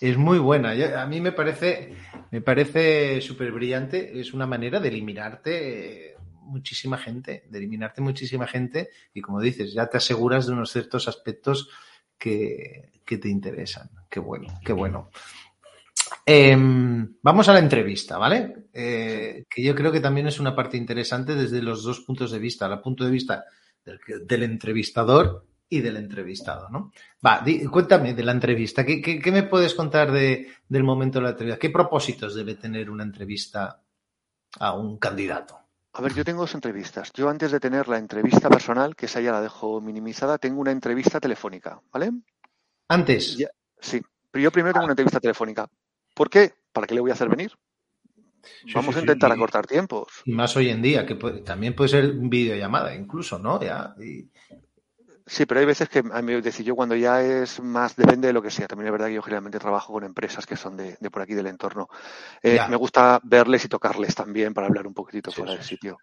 [0.00, 0.72] Es muy buena.
[1.00, 1.94] a mí me parece,
[2.30, 4.18] me parece súper brillante.
[4.18, 8.90] Es una manera de eliminarte muchísima gente, de eliminarte muchísima gente.
[9.12, 11.68] Y como dices, ya te aseguras de unos ciertos aspectos
[12.16, 13.90] que, que te interesan.
[14.08, 15.10] Qué bueno, qué bueno.
[16.26, 16.56] Eh,
[17.22, 18.68] vamos a la entrevista, ¿vale?
[18.72, 22.38] Eh, que yo creo que también es una parte interesante desde los dos puntos de
[22.38, 23.44] vista, el punto de vista
[23.84, 26.92] del, del entrevistador y del entrevistado, ¿no?
[27.24, 28.84] Va, di, cuéntame de la entrevista.
[28.84, 31.58] ¿Qué, qué, qué me puedes contar de, del momento de la entrevista?
[31.58, 33.80] ¿Qué propósitos debe tener una entrevista
[34.58, 35.58] a un candidato?
[35.92, 37.12] A ver, yo tengo dos entrevistas.
[37.12, 40.72] Yo antes de tener la entrevista personal, que esa ya la dejo minimizada, tengo una
[40.72, 42.10] entrevista telefónica, ¿vale?
[42.88, 43.36] Antes.
[43.36, 43.48] Ya,
[43.80, 44.00] sí,
[44.30, 45.68] pero yo primero tengo una entrevista telefónica.
[46.14, 46.52] ¿Por qué?
[46.72, 47.52] ¿Para qué le voy a hacer venir?
[48.42, 49.36] Sí, Vamos sí, a intentar sí.
[49.36, 50.08] acortar tiempos.
[50.24, 53.60] Y más hoy en día, que puede, también puede ser videollamada, incluso, ¿no?
[53.60, 54.30] Ya, y...
[55.26, 58.32] Sí, pero hay veces que a mí, decir, yo cuando ya es más, depende de
[58.32, 58.66] lo que sea.
[58.66, 61.34] También es verdad que yo generalmente trabajo con empresas que son de, de por aquí
[61.34, 61.88] del entorno.
[62.42, 65.98] Eh, me gusta verles y tocarles también para hablar un poquitito fuera del sitio.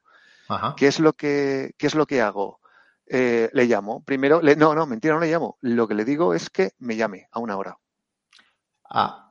[0.48, 0.76] Ajá.
[0.78, 2.62] ¿Qué es lo que, qué es lo que hago?
[3.06, 4.02] Eh, le llamo.
[4.06, 5.58] Primero, le, no, no, mentira, no le llamo.
[5.60, 7.78] Lo que le digo es que me llame a una hora.
[8.90, 9.28] Ah,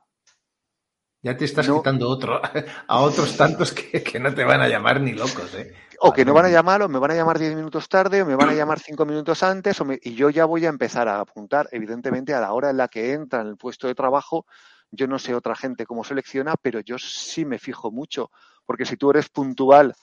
[1.21, 1.77] ya te estás no.
[1.77, 2.39] quitando otro,
[2.87, 5.73] a otros tantos que, que, no te van a llamar ni locos, ¿eh?
[5.99, 8.25] O que no van a llamar, o me van a llamar 10 minutos tarde, o
[8.25, 11.07] me van a llamar 5 minutos antes, o me, y yo ya voy a empezar
[11.07, 14.45] a apuntar, evidentemente, a la hora en la que entra en el puesto de trabajo.
[14.91, 18.29] Yo no sé otra gente cómo selecciona, pero yo sí me fijo mucho,
[18.65, 19.95] porque si tú eres puntual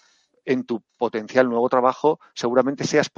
[0.44, 3.08] en tu potencial nuevo trabajo, seguramente seas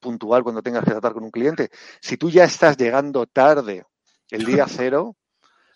[0.00, 1.70] puntual cuando tengas que tratar con un cliente.
[2.00, 3.84] Si tú ya estás llegando tarde
[4.30, 5.16] el día cero,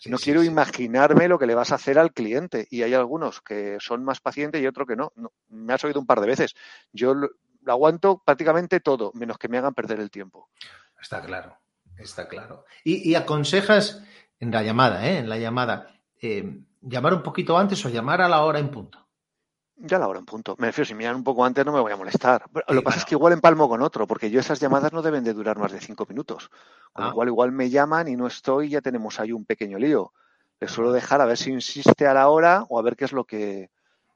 [0.09, 0.47] no sí, quiero sí.
[0.47, 2.67] imaginarme lo que le vas a hacer al cliente.
[2.69, 5.11] Y hay algunos que son más pacientes y otros que no.
[5.15, 5.31] no.
[5.49, 6.55] Me has oído un par de veces.
[6.91, 7.29] Yo lo,
[7.61, 10.49] lo, aguanto prácticamente todo, menos que me hagan perder el tiempo.
[10.99, 11.57] Está claro,
[11.97, 12.65] está claro.
[12.83, 14.03] Y, y aconsejas
[14.39, 15.19] en la llamada, ¿eh?
[15.19, 19.07] En la llamada, eh, llamar un poquito antes o llamar a la hora en punto.
[19.83, 20.55] Ya la hora en punto.
[20.59, 22.43] Me refiero, si me llaman un poco antes no me voy a molestar.
[22.67, 25.23] Lo que pasa es que igual empalmo con otro, porque yo esas llamadas no deben
[25.23, 26.49] de durar más de cinco minutos.
[26.93, 27.07] Con ah.
[27.07, 30.13] lo cual igual me llaman y no estoy, ya tenemos ahí un pequeño lío.
[30.59, 33.11] Le suelo dejar a ver si insiste a la hora o a ver qué es
[33.11, 33.71] lo que,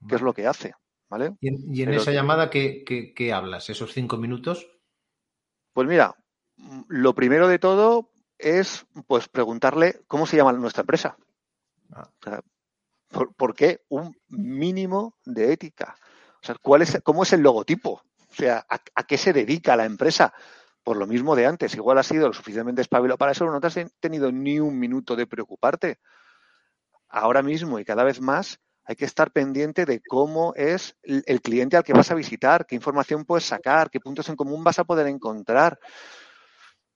[0.08, 0.76] qué es lo que hace.
[1.10, 1.36] ¿Vale?
[1.40, 3.70] ¿Y en, y en esa llamada ¿qué, ¿qué, qué, hablas?
[3.70, 4.68] ¿Esos cinco minutos?
[5.74, 6.16] Pues mira,
[6.88, 11.18] lo primero de todo es pues preguntarle cómo se llama nuestra empresa.
[11.92, 12.10] Ah.
[12.20, 12.42] O sea,
[13.16, 13.82] ¿Por, ¿Por, qué?
[13.88, 15.96] Un mínimo de ética.
[16.44, 18.02] O sea, ¿cuál es, ¿cómo es el logotipo?
[18.30, 20.34] O sea, ¿a, ¿a, qué se dedica la empresa?
[20.84, 21.74] Por lo mismo de antes.
[21.76, 25.16] Igual has sido lo suficientemente espabilado para eso, no te has tenido ni un minuto
[25.16, 26.00] de preocuparte.
[27.08, 31.78] Ahora mismo y cada vez más hay que estar pendiente de cómo es el cliente
[31.78, 34.84] al que vas a visitar, qué información puedes sacar, qué puntos en común vas a
[34.84, 35.80] poder encontrar.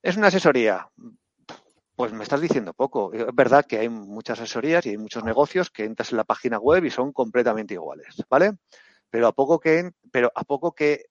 [0.04, 0.90] Es una asesoría
[2.00, 3.12] pues me estás diciendo poco.
[3.12, 6.58] Es verdad que hay muchas asesorías y hay muchos negocios que entras en la página
[6.58, 8.54] web y son completamente iguales, ¿vale?
[9.10, 11.08] Pero a poco que, pero a poco que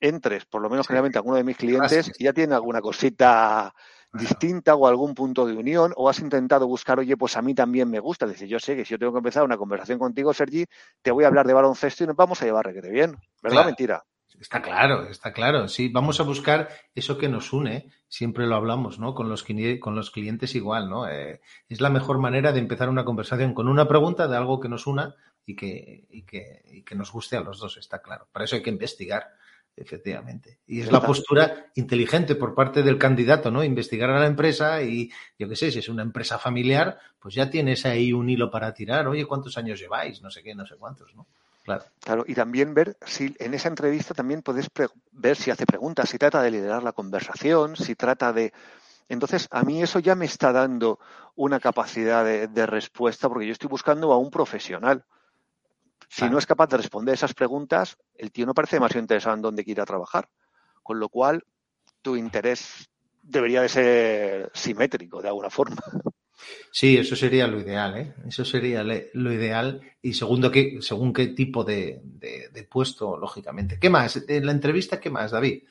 [0.00, 3.74] entres, por lo menos generalmente alguno de mis clientes ya tiene alguna cosita
[4.10, 7.90] distinta o algún punto de unión o has intentado buscar, oye, pues a mí también
[7.90, 8.26] me gusta.
[8.26, 10.64] Decir, yo sé que si yo tengo que empezar una conversación contigo, Sergi,
[11.02, 13.18] te voy a hablar de baloncesto y nos vamos a llevar requete bien.
[13.42, 14.02] ¿Verdad mentira?
[14.40, 15.68] Está claro, está claro.
[15.68, 17.90] Sí, vamos a buscar eso que nos une.
[18.08, 19.14] Siempre lo hablamos, ¿no?
[19.14, 19.44] Con los,
[19.80, 21.08] con los clientes igual, ¿no?
[21.08, 24.68] Eh, es la mejor manera de empezar una conversación con una pregunta de algo que
[24.68, 25.14] nos una
[25.46, 28.28] y que, y que, y que nos guste a los dos, está claro.
[28.32, 29.32] Para eso hay que investigar
[29.74, 30.60] Efectivamente.
[30.66, 33.64] Y es la postura inteligente por parte del candidato, ¿no?
[33.64, 37.48] Investigar a la empresa y, yo qué sé, si es una empresa familiar, pues ya
[37.48, 39.08] tienes ahí un hilo para tirar.
[39.08, 40.20] Oye, ¿cuántos años lleváis?
[40.20, 41.26] No sé qué, no sé cuántos, ¿no?
[41.62, 41.84] Claro.
[42.00, 44.68] Claro, y también ver si en esa entrevista también puedes
[45.12, 48.52] ver si hace preguntas, si trata de liderar la conversación, si trata de.
[49.08, 50.98] Entonces, a mí eso ya me está dando
[51.36, 55.04] una capacidad de respuesta porque yo estoy buscando a un profesional.
[56.08, 59.42] Si no es capaz de responder esas preguntas, el tío no parece demasiado interesado en
[59.42, 60.28] dónde quiera trabajar.
[60.82, 61.42] Con lo cual,
[62.02, 62.90] tu interés
[63.22, 65.76] debería de ser simétrico de alguna forma.
[66.70, 68.14] Sí, eso sería lo ideal, ¿eh?
[68.26, 69.80] Eso sería lo ideal.
[70.00, 73.78] Y segundo, ¿qué, según qué tipo de, de, puesto, lógicamente.
[73.78, 74.22] ¿Qué más?
[74.28, 75.62] En la entrevista, ¿qué más, David?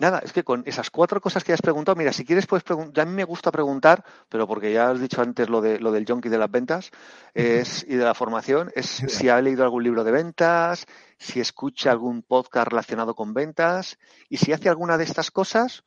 [0.00, 3.06] Nada, es que con esas cuatro cosas que has preguntado, mira, si quieres puedes preguntar,
[3.06, 6.04] a mí me gusta preguntar, pero porque ya has dicho antes lo de lo del
[6.04, 6.90] junkie de las ventas
[7.32, 11.92] es, y de la formación, es si ha leído algún libro de ventas, si escucha
[11.92, 13.98] algún podcast relacionado con ventas
[14.28, 15.84] y si hace alguna de estas cosas,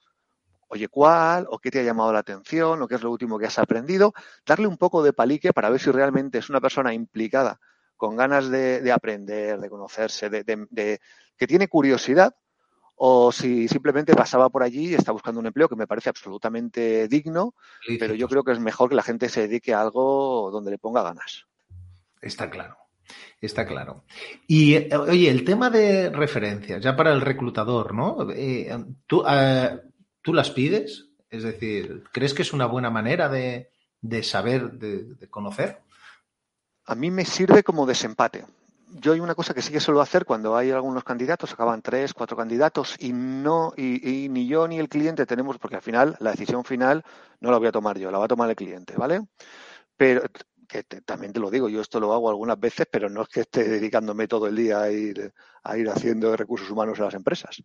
[0.67, 1.47] oye, ¿cuál?
[1.49, 2.81] ¿O qué te ha llamado la atención?
[2.81, 4.13] ¿O qué es lo último que has aprendido?
[4.45, 7.59] Darle un poco de palique para ver si realmente es una persona implicada,
[7.95, 10.99] con ganas de, aprender, de conocerse, de,
[11.37, 12.35] que tiene curiosidad
[12.99, 17.07] o si simplemente pasaba por allí y está buscando un empleo que me parece absolutamente
[17.07, 17.53] digno,
[17.99, 20.79] pero yo creo que es mejor que la gente se dedique a algo donde le
[20.79, 21.45] ponga ganas.
[22.19, 22.75] Está claro.
[23.39, 24.03] Está claro.
[24.47, 28.27] Y oye, el tema de referencias, ya para el reclutador, ¿no?
[28.31, 28.75] Eh,
[29.05, 29.79] ¿tú, eh,
[30.27, 31.05] ¿tú, las pides?
[31.29, 33.69] Es decir, ¿crees que es una buena manera de,
[34.23, 35.79] saber, de conocer?
[36.85, 38.45] A mí me sirve como desempate
[38.89, 42.13] yo hay una cosa que sí que suelo hacer cuando hay algunos candidatos, acaban tres,
[42.13, 46.31] cuatro candidatos y no, y, ni yo ni el cliente tenemos, porque al final la
[46.31, 47.03] decisión final
[47.39, 49.21] no la voy a tomar yo, la va a tomar el cliente, ¿vale?
[49.97, 50.21] Pero
[50.67, 53.41] que también te lo digo, yo esto lo hago algunas veces, pero no es que
[53.41, 57.63] esté dedicándome todo el día a ir, a ir haciendo recursos humanos en las empresas.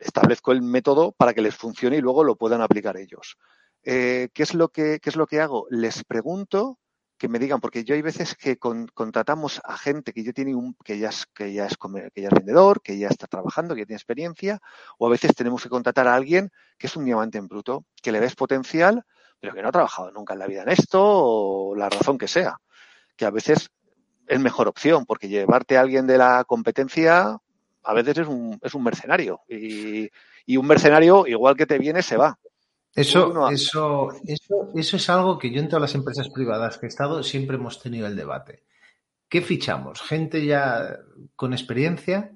[0.00, 3.36] Establezco el método para que les funcione y luego lo puedan aplicar ellos.
[3.82, 5.66] Eh, ¿qué, es lo que, ¿Qué es lo que hago?
[5.70, 6.78] Les pregunto
[7.20, 10.74] que me digan, porque yo hay veces que contratamos a gente que ya tiene un,
[10.82, 13.82] que ya es, que ya es que ya es vendedor, que ya está trabajando, que
[13.82, 14.58] ya tiene experiencia,
[14.96, 18.10] o a veces tenemos que contratar a alguien que es un diamante en bruto, que
[18.10, 19.04] le ves potencial,
[19.38, 22.26] pero que no ha trabajado nunca en la vida en esto, o la razón que
[22.26, 22.58] sea.
[23.16, 23.68] Que a veces
[24.26, 27.36] es mejor opción, porque llevarte a alguien de la competencia
[27.82, 29.40] a veces es un, es un mercenario.
[29.48, 30.08] Y,
[30.46, 32.38] y un mercenario, igual que te viene, se va.
[32.94, 36.88] Eso, eso, eso, eso es algo que yo en todas las empresas privadas que he
[36.88, 38.64] estado siempre hemos tenido el debate.
[39.28, 40.02] ¿Qué fichamos?
[40.02, 40.98] Gente ya
[41.36, 42.32] con experiencia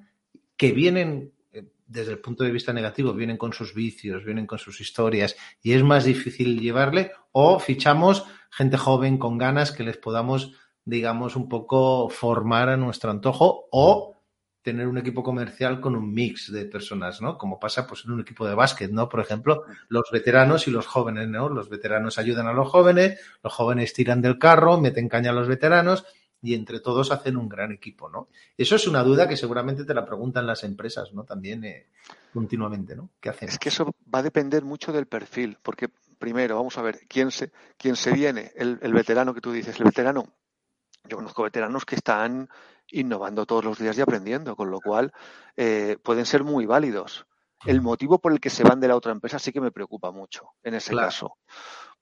[0.57, 4.61] que vienen eh, desde el punto de vista negativo, vienen con sus vicios, vienen con
[4.61, 9.97] sus historias y es más difícil llevarle o fichamos gente joven con ganas que les
[9.97, 10.53] podamos,
[10.85, 14.14] digamos, un poco formar a nuestro antojo o
[14.65, 17.37] tener un equipo comercial con un mix de personas, ¿no?
[17.37, 19.11] Como pasa pues en un equipo de básquet, ¿no?
[19.11, 21.51] Por ejemplo, los veteranos y los jóvenes, ¿no?
[21.51, 25.49] Los veteranos ayudan a los jóvenes, los jóvenes tiran del carro, meten caña a los
[25.49, 26.07] veteranos
[26.41, 28.29] y entre todos hacen un gran equipo, ¿no?
[28.57, 31.25] Eso es una duda que seguramente te la preguntan las empresas, ¿no?
[31.25, 31.89] También eh,
[32.33, 33.11] continuamente, ¿no?
[33.21, 33.51] ¿Qué hacen?
[33.51, 37.31] Es que eso va a depender mucho del perfil, porque primero, vamos a ver, ¿quién
[37.31, 38.51] se, quién se viene?
[38.57, 40.27] El, el veterano que tú dices, el veterano.
[41.07, 42.49] Yo conozco veteranos que están
[42.95, 45.13] innovando todos los días y aprendiendo, con lo cual
[45.57, 47.27] eh, pueden ser muy válidos.
[47.67, 50.11] El motivo por el que se van de la otra empresa sí que me preocupa
[50.11, 51.39] mucho en ese caso.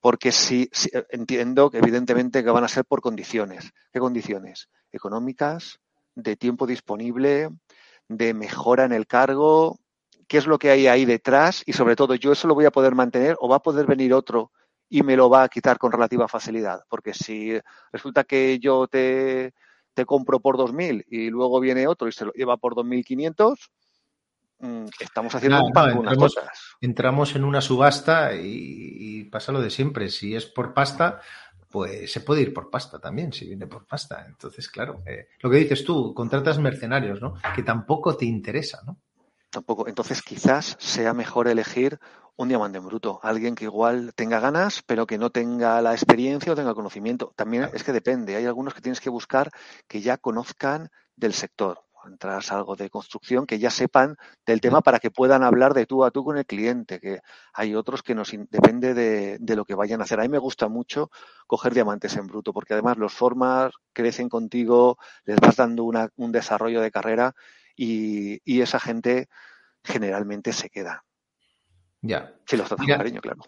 [0.00, 3.72] Porque sí, eh, entiendo que evidentemente que van a ser por condiciones.
[3.92, 4.68] ¿Qué condiciones?
[4.90, 5.80] Económicas,
[6.14, 7.48] de tiempo disponible,
[8.08, 9.78] de mejora en el cargo,
[10.28, 12.70] qué es lo que hay ahí detrás y sobre todo yo eso lo voy a
[12.70, 14.50] poder mantener o va a poder venir otro
[14.88, 16.82] y me lo va a quitar con relativa facilidad.
[16.88, 17.58] Porque si
[17.92, 19.54] resulta que yo te,
[19.94, 23.56] te compro por 2.000 y luego viene otro y se lo lleva por 2.500,
[24.60, 26.76] mm, estamos haciendo un entramos, cosas.
[26.80, 30.08] Entramos en una subasta y, pasa lo de siempre.
[30.08, 31.20] Si es por pasta,
[31.70, 34.26] pues se puede ir por pasta también, si viene por pasta.
[34.28, 37.34] Entonces, claro, eh, lo que dices tú, contratas mercenarios, ¿no?
[37.54, 38.98] Que tampoco te interesa, ¿no?
[39.50, 39.86] Tampoco.
[39.86, 41.98] Entonces, quizás sea mejor elegir
[42.36, 43.20] un diamante en bruto.
[43.22, 47.32] Alguien que igual tenga ganas, pero que no tenga la experiencia o tenga conocimiento.
[47.36, 48.36] También es que depende.
[48.36, 49.50] Hay algunos que tienes que buscar
[49.88, 51.84] que ya conozcan del sector.
[52.04, 56.04] Entras algo de construcción, que ya sepan del tema para que puedan hablar de tú
[56.04, 56.98] a tú con el cliente.
[56.98, 57.20] Que
[57.52, 60.18] hay otros que nos depende de, de lo que vayan a hacer.
[60.18, 61.10] A mí me gusta mucho
[61.46, 66.32] coger diamantes en bruto, porque además los formas, crecen contigo, les vas dando una, un
[66.32, 67.34] desarrollo de carrera
[67.76, 69.28] y, y esa gente
[69.84, 71.04] generalmente se queda.
[72.02, 72.34] Ya.
[72.46, 73.42] Si los tratas con cariño, claro.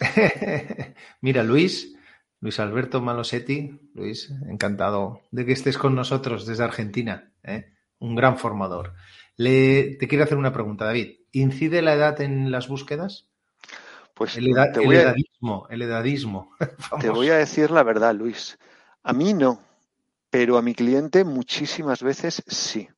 [1.20, 1.94] Mira, Luis,
[2.40, 7.72] Luis Alberto Malosetti, Luis, encantado de que estés con nosotros desde Argentina, ¿eh?
[7.98, 8.94] un gran formador.
[9.36, 11.20] Le, te quiero hacer una pregunta, David.
[11.32, 13.28] ¿Incide la edad en las búsquedas?
[14.14, 16.54] Pues el, edad, el a- edadismo, el edadismo.
[17.00, 18.58] Te voy a decir la verdad, Luis.
[19.02, 19.60] A mí no,
[20.30, 22.88] pero a mi cliente muchísimas veces sí.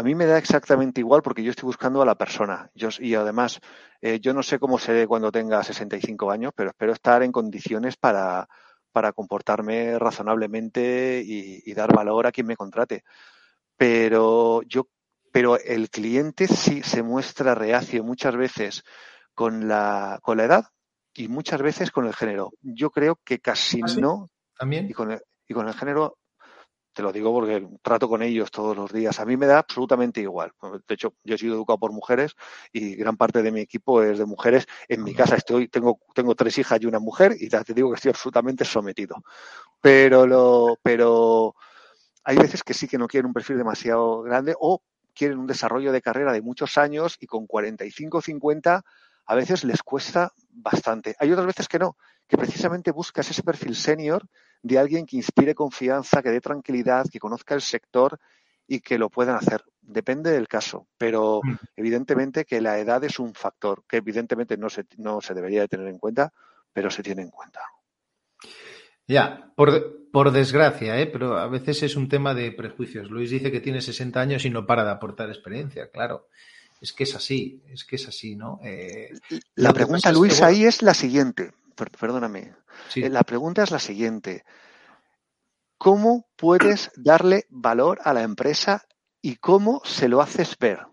[0.00, 2.70] A mí me da exactamente igual porque yo estoy buscando a la persona.
[2.74, 3.60] Yo, y además,
[4.00, 7.98] eh, yo no sé cómo seré cuando tenga 65 años, pero espero estar en condiciones
[7.98, 8.48] para,
[8.92, 13.04] para comportarme razonablemente y, y dar valor a quien me contrate.
[13.76, 14.88] Pero yo,
[15.32, 18.84] pero el cliente sí se muestra reacio muchas veces
[19.34, 20.64] con la, con la edad
[21.12, 22.52] y muchas veces con el género.
[22.62, 24.00] Yo creo que casi ¿Ah, sí?
[24.00, 24.88] no ¿También?
[24.88, 26.16] y con, el, y con el género,
[26.92, 29.20] te lo digo porque trato con ellos todos los días.
[29.20, 30.52] A mí me da absolutamente igual.
[30.86, 32.34] De hecho, yo he sido educado por mujeres
[32.72, 34.66] y gran parte de mi equipo es de mujeres.
[34.88, 37.96] En mi casa estoy, tengo, tengo tres hijas y una mujer y te digo que
[37.96, 39.16] estoy absolutamente sometido.
[39.80, 41.54] Pero lo, pero
[42.24, 44.82] hay veces que sí que no quieren un perfil demasiado grande o
[45.14, 48.84] quieren un desarrollo de carrera de muchos años y con 45 50
[49.26, 51.14] a veces les cuesta bastante.
[51.20, 54.26] Hay otras veces que no, que precisamente buscas ese perfil senior
[54.62, 58.18] de alguien que inspire confianza, que dé tranquilidad, que conozca el sector
[58.66, 59.64] y que lo puedan hacer.
[59.80, 61.54] Depende del caso, pero Mm.
[61.76, 65.68] evidentemente que la edad es un factor que evidentemente no se, no se debería de
[65.68, 66.32] tener en cuenta,
[66.72, 67.60] pero se tiene en cuenta.
[69.06, 71.06] Ya, por, por desgracia, ¿eh?
[71.06, 73.10] pero a veces es un tema de prejuicios.
[73.10, 76.28] Luis dice que tiene 60 años y no para de aportar experiencia, claro.
[76.80, 78.60] Es que es así, es que es así, ¿no?
[78.62, 79.10] Eh,
[79.56, 81.52] La pregunta, pasa es que, Luis, bueno, ahí es la siguiente.
[81.80, 82.54] Per- Perdóname.
[82.88, 83.02] sí.
[83.02, 84.44] Eh, La pregunta es la siguiente.
[85.78, 88.84] ¿Cómo puedes darle valor a la empresa
[89.22, 90.86] y cómo se lo haces ver?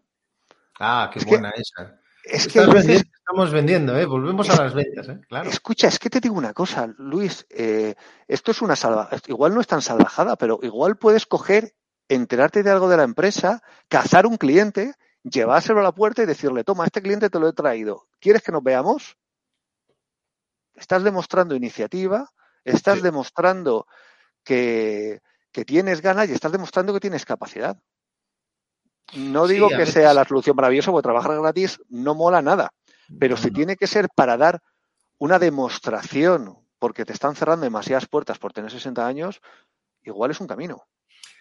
[0.80, 2.00] Ah, qué Es que- buena esa.
[2.30, 4.06] Es que veces, vendiendo, estamos vendiendo, ¿eh?
[4.06, 5.20] Volvemos a las ventas, ¿eh?
[5.30, 5.50] Claro.
[5.50, 7.96] escucha, es que te digo una cosa, Luis, eh,
[8.28, 11.74] esto es una salva, igual no es tan salvajada, pero igual puedes coger,
[12.10, 16.66] enterarte de algo de la empresa, cazar un cliente, llevárselo a la puerta y decirle,
[16.66, 19.16] toma, este cliente te lo he traído, ¿quieres que nos veamos?
[20.78, 22.30] Estás demostrando iniciativa,
[22.64, 23.04] estás Sí.
[23.04, 23.86] demostrando
[24.44, 25.20] que,
[25.52, 27.78] que tienes ganas y estás demostrando que tienes capacidad.
[29.16, 32.72] No digo que veces- sea la solución maravillosa porque trabajar gratis no mola nada,
[33.20, 33.54] pero No, si no.
[33.56, 34.62] tiene que ser para dar
[35.18, 39.42] una demostración porque te están cerrando demasiadas puertas por tener 60 años,
[40.04, 40.84] igual es un camino.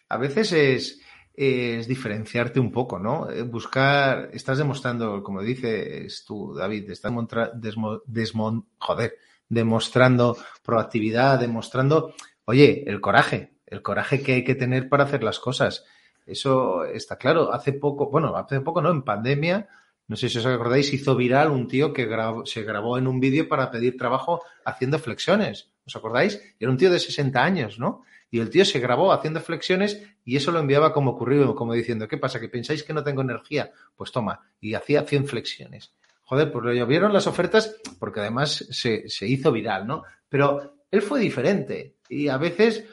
[0.09, 1.01] A veces es,
[1.37, 3.29] es diferenciarte un poco, ¿no?
[3.31, 9.17] Eh, Buscar, estás demostrando, como dices tú, David, estás desmo- joder,
[9.49, 12.15] demostrando proactividad, demostrando,
[12.47, 15.85] oye, el coraje, el coraje que hay que tener para hacer las cosas.
[16.27, 17.53] Eso está claro.
[17.53, 18.91] Hace poco, bueno, hace poco, ¿no?
[18.91, 19.69] En pandemia,
[20.09, 22.09] no sé si os acordáis, hizo viral un tío que
[22.45, 25.71] se grabó en un vídeo para pedir trabajo haciendo flexiones.
[25.87, 26.41] ¿Os acordáis?
[26.59, 28.03] Era un tío de 60 años, ¿no?
[28.31, 32.09] Y el tío se grabó haciendo flexiones y eso lo enviaba como currículum, como diciendo,
[32.09, 32.41] ¿qué pasa?
[32.41, 33.71] ¿Que pensáis que no tengo energía?
[33.95, 35.95] Pues toma, y hacía 100 flexiones.
[36.23, 40.03] Joder, pues lo llovieron las ofertas porque además se, se hizo viral, ¿no?
[40.29, 42.85] Pero él fue diferente y a veces,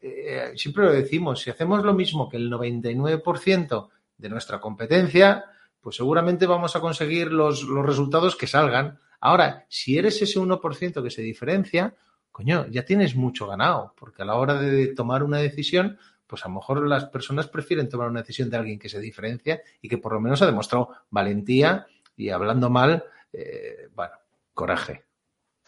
[0.00, 3.88] eh, siempre lo decimos, si hacemos lo mismo que el 99%
[4.18, 5.44] de nuestra competencia,
[5.80, 9.00] pues seguramente vamos a conseguir los, los resultados que salgan.
[9.20, 11.94] Ahora, si eres ese 1% que se diferencia,
[12.32, 16.48] coño, ya tienes mucho ganado, porque a la hora de tomar una decisión, pues a
[16.48, 19.98] lo mejor las personas prefieren tomar una decisión de alguien que se diferencia y que
[19.98, 24.14] por lo menos ha demostrado valentía y hablando mal, eh, bueno,
[24.54, 25.04] coraje.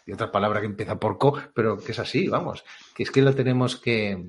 [0.07, 3.23] Y otra palabra que empieza por co, pero que es así, vamos, que es que
[3.23, 4.25] lo tenemos que,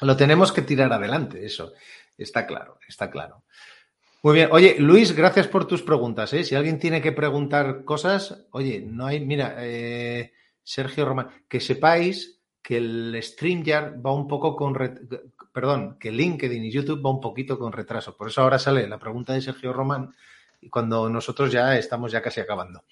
[0.00, 1.72] lo tenemos que tirar adelante, eso.
[2.16, 3.44] Está claro, está claro.
[4.22, 4.48] Muy bien.
[4.52, 6.32] Oye, Luis, gracias por tus preguntas.
[6.32, 6.44] ¿eh?
[6.44, 10.32] Si alguien tiene que preguntar cosas, oye, no hay, mira, eh,
[10.62, 16.64] Sergio Román, que sepáis que el StreamYard va un poco con, ret- perdón, que LinkedIn
[16.64, 18.16] y YouTube va un poquito con retraso.
[18.16, 20.14] Por eso ahora sale la pregunta de Sergio Román
[20.70, 22.84] cuando nosotros ya estamos ya casi acabando.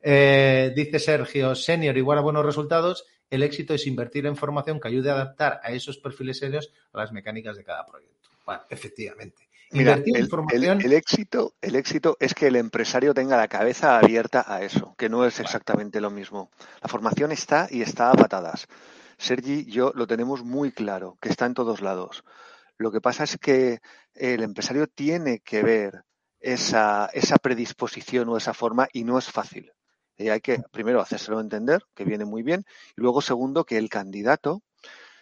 [0.00, 4.88] Eh, dice Sergio, senior igual a buenos resultados, el éxito es invertir en formación que
[4.88, 8.30] ayude a adaptar a esos perfiles seniors a las mecánicas de cada proyecto.
[8.46, 9.47] Bueno, efectivamente.
[9.70, 15.08] El, éxito, el éxito es que el empresario tenga la cabeza abierta a eso, que
[15.08, 16.50] no es exactamente lo mismo.
[16.80, 18.66] La formación está y está a patadas.
[19.18, 22.24] Sergi y yo lo tenemos muy claro, que está en todos lados.
[22.78, 23.80] Lo que pasa es que
[24.14, 26.04] el empresario tiene que ver
[26.40, 29.72] esa, esa predisposición o esa forma y no es fácil.
[30.16, 32.64] Y hay que, primero, hacérselo entender, que viene muy bien,
[32.96, 34.62] y luego, segundo, que el candidato,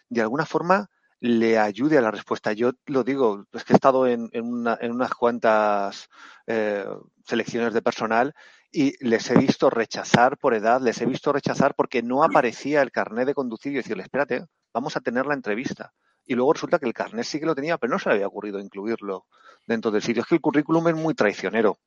[0.09, 0.88] de alguna forma,
[1.21, 2.53] le ayude a la respuesta.
[2.53, 6.09] Yo lo digo, es que he estado en, en, unas cuantas
[6.47, 6.85] eh,
[7.25, 8.35] selecciones de personal
[8.71, 12.93] y les he visto rechazar por edad, les he visto rechazar porque no aparecía el
[12.93, 14.45] carnet de conducir y decirle, espérate,
[14.75, 15.93] vamos a tener la entrevista.
[16.27, 18.27] Y luego resulta que el carnet sí que lo tenía, pero no se le había
[18.27, 19.27] ocurrido incluirlo
[19.67, 20.23] dentro del sitio.
[20.23, 21.79] Es que el currículum es muy traicionero.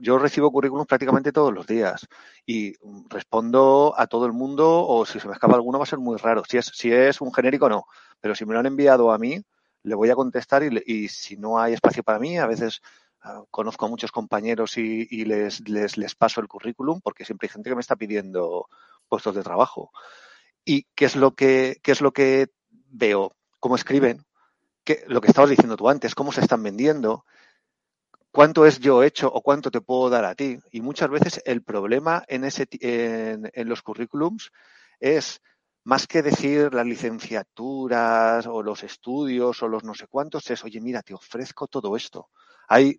[0.00, 2.06] Yo recibo currículums prácticamente todos los días
[2.46, 2.74] y
[3.08, 6.16] respondo a todo el mundo o si se me escapa alguno va a ser muy
[6.18, 6.42] raro.
[6.48, 7.86] Si es, si es un genérico, no.
[8.20, 9.42] Pero si me lo han enviado a mí,
[9.82, 12.80] le voy a contestar y, si no hay espacio para mí, a veces
[13.24, 17.46] uh, conozco a muchos compañeros y, y les, les, les, paso el currículum porque siempre
[17.46, 18.68] hay gente que me está pidiendo
[19.08, 19.90] puestos de trabajo.
[20.64, 22.50] ¿Y qué es lo que, qué es lo que
[22.88, 23.34] veo?
[23.58, 24.24] ¿Cómo escriben?
[24.84, 27.24] ¿Qué, lo que estabas diciendo tú antes, cómo se están vendiendo,
[28.32, 30.58] cuánto es yo hecho o cuánto te puedo dar a ti.
[30.72, 34.50] Y muchas veces el problema en, ese, en, en los currículums
[34.98, 35.40] es
[35.84, 40.80] más que decir las licenciaturas o los estudios o los no sé cuántos, es, oye,
[40.80, 42.30] mira, te ofrezco todo esto.
[42.68, 42.98] Hay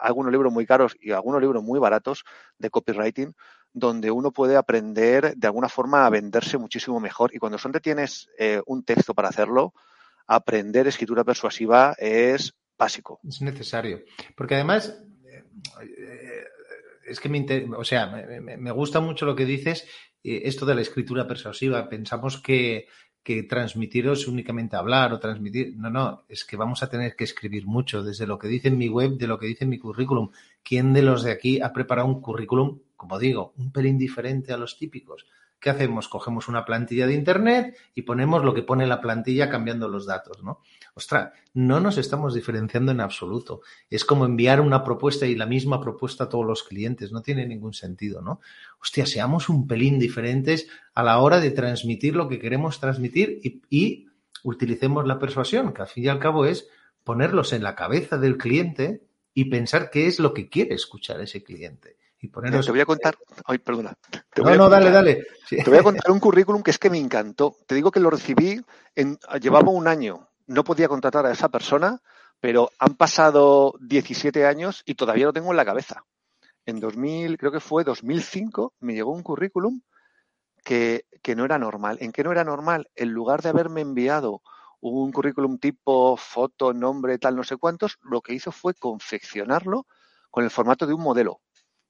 [0.00, 2.24] algunos libros muy caros y algunos libros muy baratos
[2.58, 3.34] de copywriting
[3.72, 7.34] donde uno puede aprender de alguna forma a venderse muchísimo mejor.
[7.34, 9.74] Y cuando son tienes eh, un texto para hacerlo,
[10.26, 13.20] aprender escritura persuasiva es básico.
[13.26, 14.02] Es necesario.
[14.36, 15.02] Porque además,
[15.82, 16.44] eh,
[17.06, 17.46] es que me,
[17.76, 19.86] o sea, me, gusta mucho lo que dices,
[20.22, 21.88] eh, esto de la escritura persuasiva.
[21.88, 22.86] Pensamos que,
[23.22, 25.74] que transmitir es únicamente hablar o transmitir.
[25.76, 28.88] No, no, es que vamos a tener que escribir mucho, desde lo que dice mi
[28.88, 30.30] web, de lo que dice mi currículum.
[30.62, 34.58] ¿Quién de los de aquí ha preparado un currículum, como digo, un pelín diferente a
[34.58, 35.26] los típicos?
[35.58, 36.08] ¿Qué hacemos?
[36.08, 40.42] Cogemos una plantilla de Internet y ponemos lo que pone la plantilla cambiando los datos,
[40.42, 40.60] ¿no?
[40.96, 43.62] Ostras, no nos estamos diferenciando en absoluto.
[43.90, 47.10] Es como enviar una propuesta y la misma propuesta a todos los clientes.
[47.10, 48.40] No tiene ningún sentido, ¿no?
[48.80, 53.62] Hostia, seamos un pelín diferentes a la hora de transmitir lo que queremos transmitir y,
[53.70, 54.08] y
[54.44, 56.68] utilicemos la persuasión, que al fin y al cabo es
[57.02, 59.02] ponerlos en la cabeza del cliente
[59.34, 61.96] y pensar qué es lo que quiere escuchar ese cliente.
[62.20, 62.64] Y poneros...
[62.64, 63.16] Te voy a contar,
[63.46, 63.94] ay, perdona.
[64.32, 65.26] Te no, no, dale, dale.
[65.46, 65.56] Sí.
[65.56, 67.56] Te voy a contar un currículum que es que me encantó.
[67.66, 68.60] Te digo que lo recibí,
[68.94, 72.00] en, llevaba un año, no podía contratar a esa persona,
[72.40, 76.04] pero han pasado 17 años y todavía lo tengo en la cabeza.
[76.66, 79.82] En 2000, creo que fue 2005, me llegó un currículum
[80.64, 81.98] que, que no era normal.
[82.00, 82.88] ¿En qué no era normal?
[82.94, 84.42] En lugar de haberme enviado
[84.80, 89.86] un currículum tipo foto, nombre, tal, no sé cuántos, lo que hizo fue confeccionarlo
[90.30, 91.40] con el formato de un modelo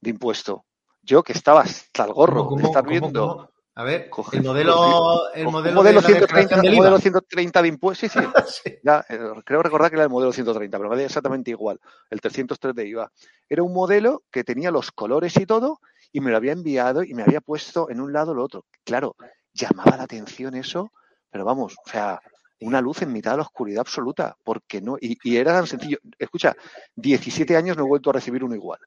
[0.01, 0.65] de impuesto.
[1.03, 3.51] Yo que estaba hasta el gorro ¿Cómo, de estar viendo.
[3.77, 8.13] A ver, coge, el modelo, el modelo, modelo, de 130, el modelo 130 de impuestos.
[8.13, 8.27] Sí, sí.
[8.65, 8.79] sí.
[8.85, 11.81] Ya, eh, creo recordar que era el modelo 130, pero me da exactamente igual.
[12.09, 13.13] El 303 de IVA.
[13.49, 15.81] Era un modelo que tenía los colores y todo,
[16.13, 18.65] y me lo había enviado y me había puesto en un lado o lo otro.
[18.85, 19.17] Claro,
[19.53, 20.93] llamaba la atención eso,
[21.31, 22.21] pero vamos, o sea,
[22.61, 25.99] una luz en mitad de la oscuridad absoluta, porque no, y, y era tan sencillo.
[26.19, 26.55] Escucha,
[26.95, 28.79] 17 años no he vuelto a recibir uno igual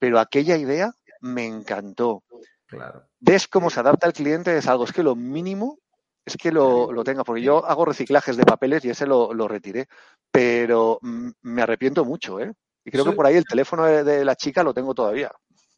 [0.00, 2.24] pero aquella idea me encantó.
[2.70, 3.04] Claro.
[3.18, 5.78] Ves cómo se adapta el cliente, es algo, es que lo mínimo
[6.24, 9.48] es que lo, lo tenga, porque yo hago reciclajes de papeles y ese lo, lo
[9.48, 9.88] retiré,
[10.30, 12.52] pero me arrepiento mucho, ¿eh?
[12.84, 15.30] Y creo que por ahí el teléfono de, de, la chica lo tengo todavía.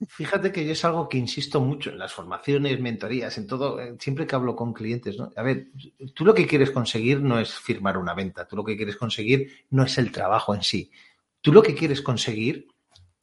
[0.09, 4.27] Fíjate que yo es algo que insisto mucho en las formaciones, mentorías, en todo, siempre
[4.27, 5.31] que hablo con clientes, ¿no?
[5.37, 5.69] A ver,
[6.15, 9.65] tú lo que quieres conseguir no es firmar una venta, tú lo que quieres conseguir
[9.71, 10.91] no es el trabajo en sí.
[11.41, 12.69] Tú lo que quieres conseguir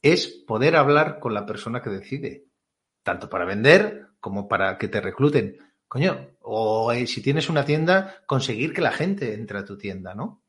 [0.02, 2.44] es poder hablar con la persona que decide,
[3.02, 5.58] tanto para vender como para que te recluten.
[5.88, 10.14] Coño, o eh, si tienes una tienda, conseguir que la gente entre a tu tienda,
[10.14, 10.42] ¿no?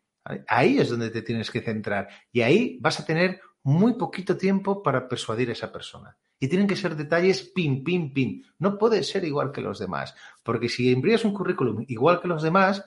[0.48, 2.10] Ahí es donde te tienes que centrar.
[2.32, 6.16] Y ahí vas a tener muy poquito tiempo para persuadir a esa persona.
[6.40, 8.46] Y tienen que ser detalles pin, pin, pin.
[8.60, 10.16] No puede ser igual que los demás.
[10.44, 12.86] Porque si envías un currículum igual que los demás,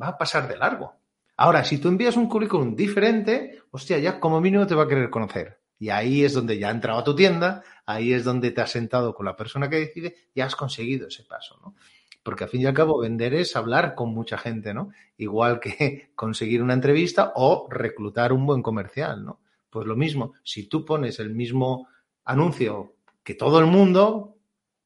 [0.00, 0.94] va a pasar de largo.
[1.36, 5.08] Ahora, si tú envías un currículum diferente, hostia, ya como mínimo te va a querer
[5.08, 5.60] conocer.
[5.78, 8.70] Y ahí es donde ya ha entrado a tu tienda, ahí es donde te has
[8.70, 11.74] sentado con la persona que decide y has conseguido ese paso, ¿no?
[12.22, 14.90] Porque al fin y al cabo vender es hablar con mucha gente, ¿no?
[15.16, 19.40] Igual que conseguir una entrevista o reclutar un buen comercial, ¿no?
[19.70, 21.88] Pues lo mismo, si tú pones el mismo
[22.24, 24.36] anuncio que todo el mundo,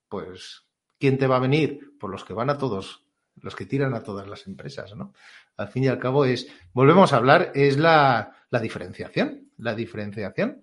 [0.08, 0.64] pues
[0.98, 1.96] ¿quién te va a venir?
[1.98, 3.02] Por los que van a todos
[3.40, 5.14] los que tiran a todas las empresas, ¿no?
[5.56, 10.62] Al fin y al cabo es, volvemos a hablar, es la diferenciación, la diferenciación.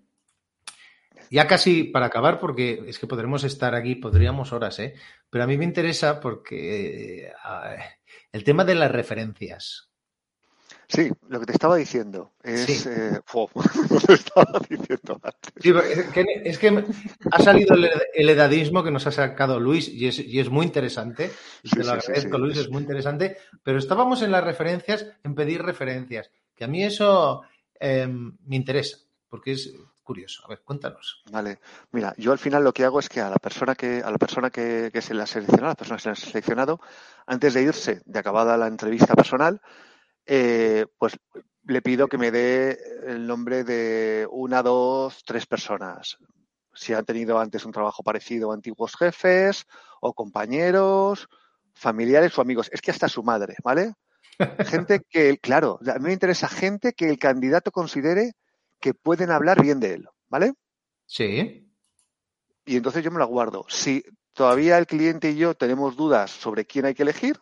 [1.29, 4.95] Ya casi para acabar, porque es que podremos estar aquí, podríamos horas, ¿eh?
[5.29, 7.33] Pero a mí me interesa porque eh,
[8.31, 9.89] el tema de las referencias.
[10.87, 12.87] Sí, lo que te estaba diciendo es.
[12.87, 15.53] Eh, lo que estaba diciendo antes.
[15.61, 15.71] Sí,
[16.43, 16.83] es, que,
[17.31, 21.29] ha salido el, edadismo que nos ha sacado Luis y es, y es muy interesante.
[21.61, 23.37] Te lo agradezco, Luis, es muy interesante.
[23.61, 26.31] Pero estábamos en las referencias, en pedir referencias.
[26.55, 27.43] Que a mí eso
[27.79, 28.97] em, me interesa,
[29.29, 29.71] porque es
[30.09, 30.41] curioso.
[30.43, 31.21] A ver, cuéntanos.
[31.31, 31.59] Vale,
[31.91, 34.17] mira, yo al final lo que hago es que a la persona que, a la
[34.17, 36.79] persona que, que se le ha seleccionado, a la persona que se ha seleccionado,
[37.27, 39.61] antes de irse, de acabada la entrevista personal,
[40.25, 41.13] eh, pues
[41.63, 46.17] le pido que me dé el nombre de una, dos, tres personas.
[46.73, 49.67] Si han tenido antes un trabajo parecido, antiguos jefes
[50.01, 51.29] o compañeros,
[51.75, 52.67] familiares o amigos.
[52.73, 53.93] Es que hasta su madre, ¿vale?
[54.65, 58.33] Gente que, claro, a mí me interesa gente que el candidato considere
[58.79, 60.53] que pueden hablar bien de él, ¿vale?
[61.05, 61.69] Sí.
[62.65, 63.65] Y entonces yo me la guardo.
[63.67, 64.03] Si
[64.33, 67.39] todavía el cliente y yo tenemos dudas sobre quién hay que elegir,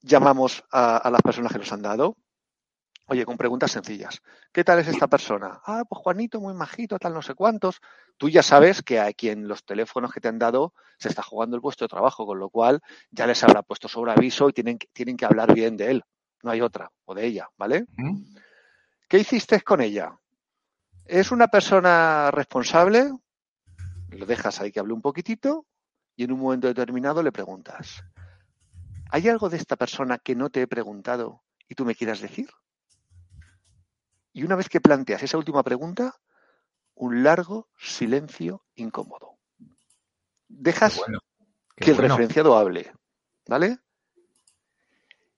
[0.00, 2.16] llamamos a, las personas que nos han dado.
[3.08, 4.20] Oye, con preguntas sencillas.
[4.52, 5.60] ¿Qué tal es esta persona?
[5.64, 7.80] Ah, pues Juanito, muy majito, tal, no sé cuántos.
[8.16, 11.54] Tú ya sabes que a quien los teléfonos que te han dado se está jugando
[11.54, 14.78] el puesto de trabajo, con lo cual ya les habrá puesto sobre aviso y tienen,
[14.92, 16.02] tienen que hablar bien de él.
[16.42, 17.86] No hay otra, o de ella, ¿vale?
[19.08, 20.18] ¿Qué hiciste con ella?
[21.06, 23.12] ¿Es una persona responsable?
[24.10, 25.66] Lo dejas ahí que hable un poquitito
[26.16, 28.02] y en un momento determinado le preguntas,
[29.10, 32.50] ¿Hay algo de esta persona que no te he preguntado y tú me quieras decir?
[34.32, 36.14] Y una vez que planteas esa última pregunta,
[36.94, 39.38] un largo silencio incómodo.
[40.48, 41.00] Dejas
[41.76, 42.92] que el referenciado hable,
[43.46, 43.78] ¿vale?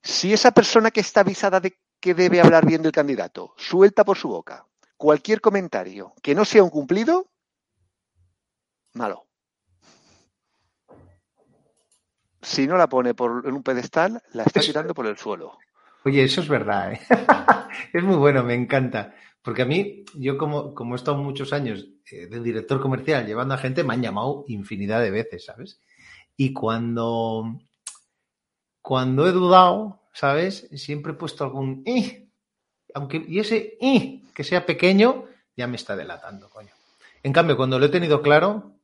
[0.03, 4.17] Si esa persona que está avisada de que debe hablar bien del candidato suelta por
[4.17, 4.67] su boca
[4.99, 7.31] cualquier comentario que no sea un cumplido,
[8.93, 9.29] malo.
[12.43, 15.59] si no la pone por, en un pedestal, la está tirando por el suelo.
[16.05, 17.01] Oye, eso es verdad, ¿eh?
[17.93, 19.15] es muy bueno, me encanta.
[19.43, 23.55] Porque a mí, yo como, como he estado muchos años eh, de director comercial llevando
[23.55, 25.81] a gente, me han llamado infinidad de veces, ¿sabes?
[26.37, 27.61] Y cuando,
[28.81, 30.69] cuando he dudado, ¿sabes?
[30.75, 32.28] Siempre he puesto algún ¡eh!
[32.95, 34.23] Aunque, y ese ¡eh!
[34.35, 35.27] que sea pequeño,
[35.57, 36.73] ya me está delatando, coño.
[37.23, 38.79] En cambio, cuando lo he tenido claro,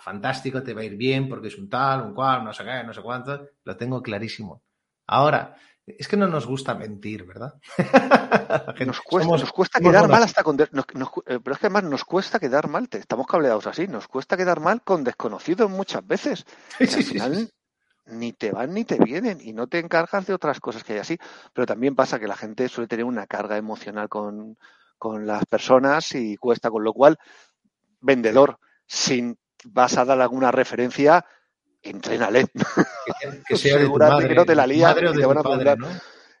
[0.00, 2.82] fantástico, te va a ir bien porque es un tal, un cual, no sé qué,
[2.84, 4.62] no sé cuánto, lo tengo clarísimo.
[5.06, 5.56] Ahora,
[5.86, 7.54] es que no nos gusta mentir, ¿verdad?
[8.86, 10.60] nos, cuesta, nos cuesta quedar mal hasta con...
[10.60, 14.60] Eh, pero es que además nos cuesta quedar mal, estamos cableados así, nos cuesta quedar
[14.60, 16.46] mal con desconocidos muchas veces.
[16.78, 17.50] al final
[18.12, 20.98] ni te van ni te vienen y no te encargas de otras cosas que hay
[21.00, 21.18] así.
[21.52, 24.56] Pero también pasa que la gente suele tener una carga emocional con,
[24.98, 27.18] con las personas y cuesta, con lo cual,
[28.00, 31.24] vendedor sin vas a dar alguna referencia,
[31.82, 32.46] entrénale.
[33.46, 35.76] Que, sea de madre, que no te la lías y te van a padre,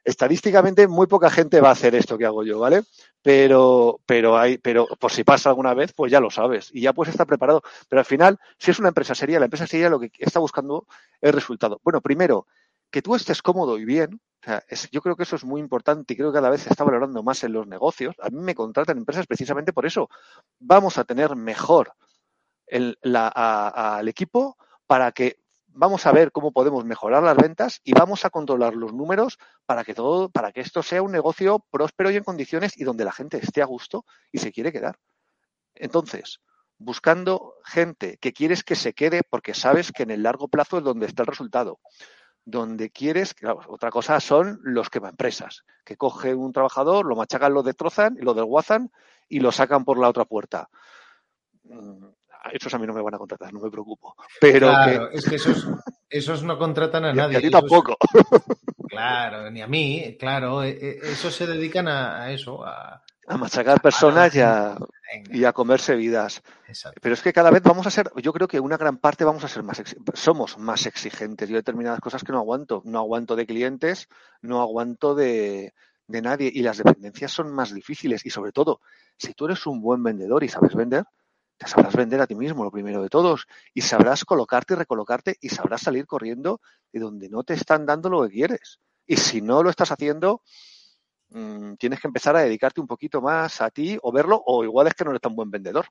[0.04, 2.82] Estadísticamente, muy poca gente va a hacer esto que hago yo, ¿vale?
[3.22, 6.92] Pero, pero hay, pero por si pasa alguna vez, pues ya lo sabes y ya
[6.92, 7.62] puedes estar preparado.
[7.88, 10.86] Pero al final, si es una empresa seria, la empresa seria lo que está buscando
[11.20, 11.80] es resultado.
[11.84, 12.46] Bueno, primero,
[12.92, 14.20] que tú estés cómodo y bien.
[14.42, 16.70] O sea, yo creo que eso es muy importante y creo que cada vez se
[16.70, 18.14] está valorando más en los negocios.
[18.20, 20.08] A mí me contratan empresas precisamente por eso.
[20.58, 21.92] Vamos a tener mejor
[22.70, 25.41] al equipo para que
[25.74, 29.84] vamos a ver cómo podemos mejorar las ventas y vamos a controlar los números para
[29.84, 33.12] que todo, para que esto sea un negocio próspero y en condiciones y donde la
[33.12, 34.96] gente esté a gusto y se quiere quedar.
[35.74, 36.40] Entonces,
[36.78, 40.84] buscando gente que quieres que se quede porque sabes que en el largo plazo es
[40.84, 41.80] donde está el resultado.
[42.44, 47.62] Donde quieres, claro, otra cosa son los empresas que cogen un trabajador, lo machacan, lo
[47.62, 48.90] destrozan, lo desguazan
[49.28, 50.68] y lo sacan por la otra puerta
[52.52, 54.16] esos a mí no me van a contratar, no me preocupo.
[54.40, 55.66] Pero claro, es que esos,
[56.08, 57.34] esos no contratan a nadie.
[57.34, 57.96] Y a ti tampoco.
[58.88, 60.62] claro, ni a mí, claro.
[60.62, 64.76] E, e, esos se dedican a, eso, a, a machacar personas y, a,
[65.30, 66.42] y a comerse vidas.
[67.00, 69.44] Pero es que cada vez vamos a ser, yo creo que una gran parte vamos
[69.44, 69.82] a ser más,
[70.14, 71.48] somos más exigentes.
[71.48, 72.82] Yo determinadas cosas que no aguanto.
[72.84, 74.08] No aguanto de clientes,
[74.40, 75.74] no aguanto de,
[76.06, 76.50] de nadie.
[76.52, 78.26] Y las dependencias son más difíciles.
[78.26, 78.80] Y sobre todo,
[79.16, 81.04] si tú eres un buen vendedor y sabes vender,
[81.62, 85.36] te sabrás vender a ti mismo, lo primero de todos, y sabrás colocarte y recolocarte
[85.40, 86.60] y sabrás salir corriendo
[86.92, 88.80] de donde no te están dando lo que quieres.
[89.06, 90.42] Y si no lo estás haciendo,
[91.30, 94.88] mm, tienes que empezar a dedicarte un poquito más a ti o verlo, o igual
[94.88, 95.86] es que no eres tan buen vendedor.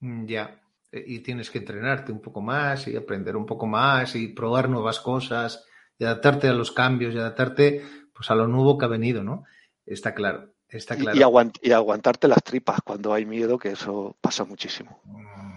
[0.00, 0.60] Mm, ya,
[0.92, 4.68] e, y tienes que entrenarte un poco más y aprender un poco más y probar
[4.68, 5.64] nuevas cosas
[5.98, 7.82] y adaptarte a los cambios y adaptarte
[8.12, 9.44] pues a lo nuevo que ha venido, ¿no?
[9.86, 11.16] Está claro, está claro.
[11.62, 15.00] Y, y aguantarte las tripas cuando hay miedo, que eso pasa muchísimo.
[15.04, 15.54] Mm,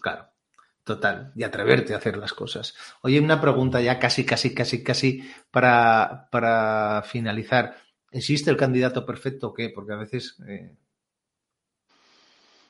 [0.00, 0.28] claro,
[0.84, 1.32] total.
[1.34, 2.74] Y atreverte a hacer las cosas.
[3.02, 7.76] Oye, una pregunta ya casi, casi, casi, casi para, para finalizar.
[8.10, 9.70] ¿Existe el candidato perfecto o qué?
[9.70, 10.76] Porque a veces eh,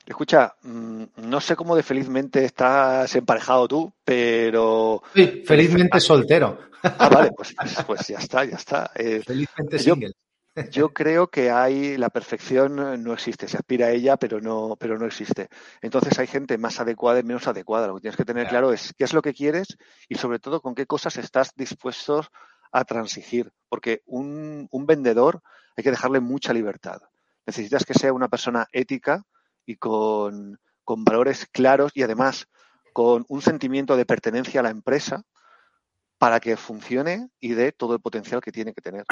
[0.05, 5.01] Escucha, mm, no sé cómo de felizmente estás emparejado tú, pero...
[5.15, 6.59] Sí, felizmente soltero.
[6.83, 7.55] Ah, vale, pues,
[7.87, 8.91] pues, ya está, ya está.
[8.95, 10.13] Eh, felizmente single.
[10.71, 14.99] Yo creo que hay la perfección no existe, se aspira a ella, pero no, pero
[14.99, 15.49] no existe.
[15.81, 17.87] Entonces hay gente más adecuada y menos adecuada.
[17.87, 19.77] Lo que tienes que tener claro es qué es lo que quieres
[20.07, 22.29] y sobre todo con qué cosas estás dispuestos
[22.71, 23.51] a transigir.
[23.67, 25.41] Porque un, un vendedor
[25.75, 27.01] hay que dejarle mucha libertad.
[27.45, 29.25] Necesitas que sea una persona ética,
[29.65, 32.47] y con, valores claros y además
[32.93, 35.23] con un sentimiento de pertenencia a la empresa
[36.17, 39.05] para que funcione y dé todo el potencial que tiene que tener.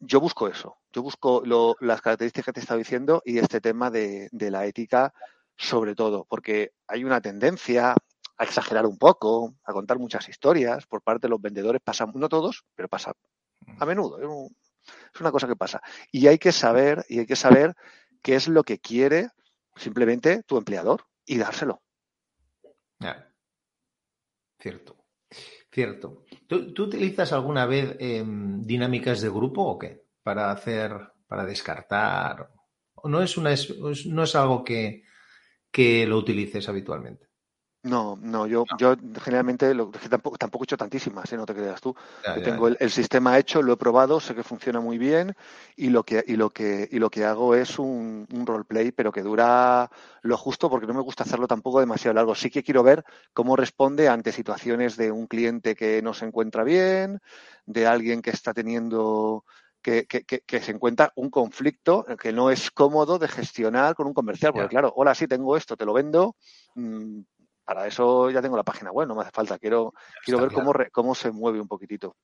[0.00, 1.42] Yo busco eso, yo busco
[1.80, 5.12] las características que te estaba diciendo y este tema de, la ética
[5.56, 7.94] sobre todo, porque hay una tendencia
[8.38, 12.30] a exagerar un poco, a contar muchas historias por parte de los vendedores, pasa, no
[12.30, 13.12] todos, pero pasa
[13.78, 15.82] a menudo, es una cosa que pasa.
[16.10, 17.74] Y hay que saber, y hay que saber
[18.22, 19.28] qué es lo que quiere
[19.76, 21.82] simplemente tu empleador y dárselo.
[24.58, 24.96] Cierto.
[25.70, 26.24] Cierto.
[26.50, 30.02] ¿Tú, utilizas alguna vez em, dinámicas de grupo o qué?
[30.20, 30.90] Para hacer,
[31.28, 32.50] para descartar.
[32.94, 33.54] ¿O no es, una,
[34.06, 35.04] no es algo que,
[35.70, 37.29] que lo utilices habitualmente?
[37.82, 41.36] No, no, yo, yo generalmente lo, tampoco, tampoco he hecho tantísimas, ¿eh?
[41.38, 41.94] no te creas tú.
[42.44, 45.34] tengo El, sistema hecho, lo he probado, sé que funciona muy bien
[45.76, 49.10] y lo que, y lo que, y lo que hago es un, un roleplay, pero
[49.10, 52.34] que dura lo justo porque no me gusta hacerlo tampoco demasiado largo.
[52.34, 53.02] Sí que quiero ver
[53.32, 57.20] cómo responde ante situaciones de un cliente que no se encuentra bien,
[57.64, 59.46] de alguien que está teniendo
[59.80, 64.12] que, que, que, se encuentra un conflicto que no es cómodo de gestionar con un
[64.12, 64.52] comercial.
[64.52, 66.36] Porque, claro, hola, sí tengo esto, te lo vendo,
[66.74, 67.20] mm,
[67.70, 69.56] para eso ya tengo la página web, no me hace falta.
[69.56, 69.94] Quiero,
[70.24, 72.16] quiero ver cómo, cómo se mueve un poquitito.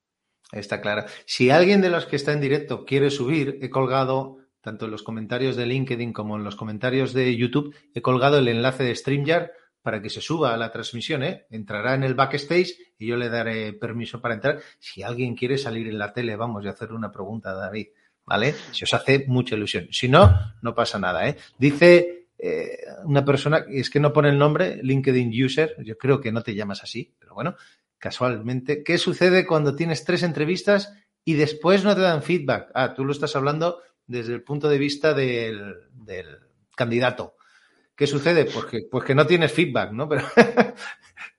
[0.51, 1.05] Está claro.
[1.25, 5.03] Si alguien de los que está en directo quiere subir, he colgado, tanto en los
[5.03, 9.51] comentarios de LinkedIn como en los comentarios de YouTube, he colgado el enlace de StreamYard
[9.81, 11.23] para que se suba a la transmisión.
[11.23, 11.47] ¿eh?
[11.49, 14.59] Entrará en el backstage y yo le daré permiso para entrar.
[14.79, 17.87] Si alguien quiere salir en la tele, vamos, y hacer una pregunta a David.
[18.25, 18.53] ¿Vale?
[18.73, 19.87] Si os hace mucha ilusión.
[19.91, 20.29] Si no,
[20.61, 21.25] no pasa nada.
[21.29, 21.37] ¿eh?
[21.57, 26.31] Dice eh, una persona, es que no pone el nombre, LinkedIn User, yo creo que
[26.31, 27.55] no te llamas así, pero bueno,
[27.97, 32.71] casualmente, ¿qué sucede cuando tienes tres entrevistas y después no te dan feedback?
[32.73, 35.75] Ah, tú lo estás hablando desde el punto de vista del,
[36.75, 37.35] candidato.
[37.95, 38.45] ¿Qué sucede?
[38.45, 40.07] Pues que, pues que no tienes feedback, ¿no?
[40.09, 40.23] Pero,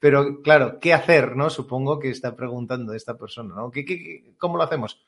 [0.01, 1.34] pero claro, ¿qué hacer?
[1.34, 1.51] ¿No?
[1.51, 3.70] Supongo que está preguntando esta persona, ¿no?
[3.70, 5.05] ¿Qué, cómo lo hacemos?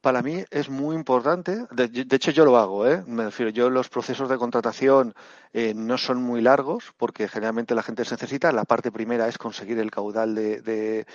[0.00, 1.66] Para mí es muy importante.
[1.70, 3.02] De, hecho, yo lo hago, ¿eh?
[3.06, 5.14] Me refiero, yo los procesos de contratación
[5.52, 8.52] eh, no son muy largos porque generalmente la gente se necesita.
[8.52, 11.06] La parte primera es conseguir el caudal de,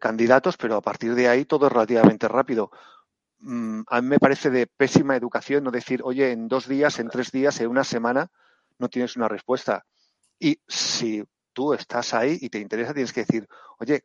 [0.00, 2.70] candidatos, pero a partir de ahí todo es relativamente rápido.
[3.38, 7.08] Mm, a mí me parece de pésima educación no decir, oye, en dos días, en
[7.08, 8.30] tres días, en una semana
[8.78, 9.84] no tienes una respuesta.
[10.38, 14.04] Y si tú estás ahí y te interesa, tienes que decir, oye,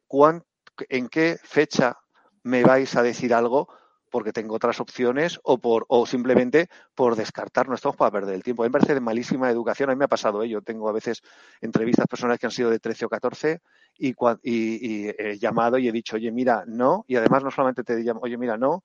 [0.90, 1.98] ¿en qué fecha
[2.44, 3.68] me vais a decir algo
[4.12, 8.44] porque tengo otras opciones o por o simplemente por descartar, no estamos para perder el
[8.44, 8.62] tiempo.
[8.62, 10.62] A mí me parece de malísima educación, a mí me ha pasado ello.
[10.62, 11.22] Tengo a veces
[11.62, 13.62] entrevistas personales que han sido de 13 o 14
[13.98, 14.14] y,
[14.44, 18.20] y, he llamado y he dicho, oye, mira, no, y además no solamente te llamo,
[18.22, 18.84] oye, mira, no,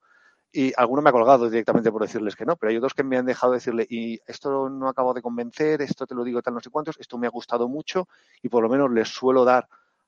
[0.51, 3.17] y alguno me ha colgado directamente por decirles que no, pero hay otros que me
[3.17, 6.61] han dejado decirle, y esto no acabo de convencer, esto te lo digo tal no
[6.61, 8.07] sé cuántos, esto me ha gustado mucho
[8.41, 9.67] y por lo menos les suelo dar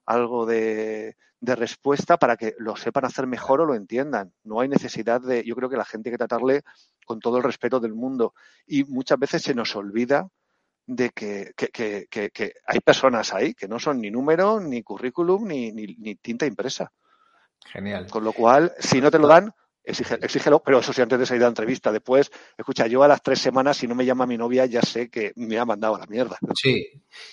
[0.10, 4.34] algo de, respuesta para que lo sepan hacer mejor o lo entiendan.
[4.44, 6.64] No hay necesidad de, yo creo que la gente hay que tratarle
[7.06, 8.34] con todo el respeto del mundo
[8.66, 10.28] y muchas veces se nos olvida
[10.88, 11.54] de que,
[12.66, 16.92] hay personas ahí que no son ni número, ni currículum, ni, ni tinta impresa.
[17.66, 18.08] Genial.
[18.10, 19.54] Con lo cual, si no te lo dan,
[19.84, 21.92] exígelo, pero eso sí, antes de salir a la entrevista.
[21.92, 25.10] Después, escucha, yo a las tres semanas, si no me llama mi novia, ya sé
[25.10, 26.38] que me ha mandado a la mierda.
[26.56, 26.88] Sí,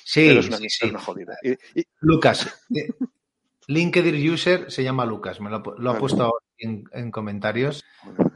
[0.05, 1.37] sí, es una, jodida.
[2.01, 2.89] Lucas, eh,
[3.69, 7.85] LinkedIn User se llama Lucas, me lo, ha puesto en, comentarios.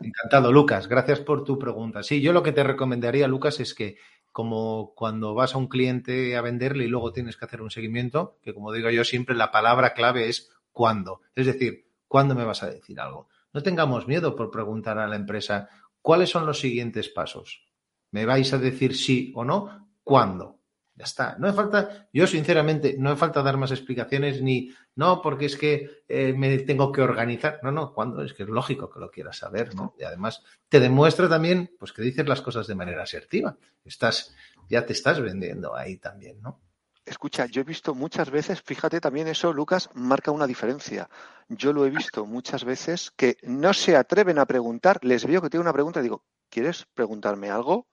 [0.02, 2.02] Encantado, Lucas, gracias por tu pregunta.
[2.02, 3.96] Sí, yo lo que te recomendaría, Lucas, es que
[4.32, 8.38] como cuando vas a un cliente a venderle y luego tienes que hacer un seguimiento,
[8.42, 11.20] que como digo yo siempre, la palabra clave es cuándo.
[11.34, 13.28] Es decir, ¿cuándo me vas a decir algo?
[13.52, 15.68] No tengamos miedo por preguntar a la empresa
[16.02, 17.66] cuáles son los siguientes pasos.
[18.10, 19.88] ¿Me vais a decir sí o no?
[20.02, 20.60] ¿Cuándo?
[20.94, 21.36] Ya está.
[21.38, 25.56] No hace falta, yo sinceramente, no hace falta dar más explicaciones ni, no, porque es
[25.56, 27.60] que eh, me tengo que organizar.
[27.62, 29.94] No, no, cuando es que es lógico que lo quieras saber, ¿no?
[29.98, 33.56] Y además te demuestra también, pues que dices las cosas de manera asertiva.
[33.84, 34.34] Estás,
[34.68, 36.60] ya te estás vendiendo ahí también, ¿no?
[37.04, 41.08] Escucha, yo he visto muchas veces, fíjate también eso, Lucas, marca una diferencia.
[41.48, 45.50] Yo lo he visto muchas veces que no se atreven a preguntar, les veo que
[45.50, 47.86] tienen una pregunta y digo, ¿quieres preguntarme algo?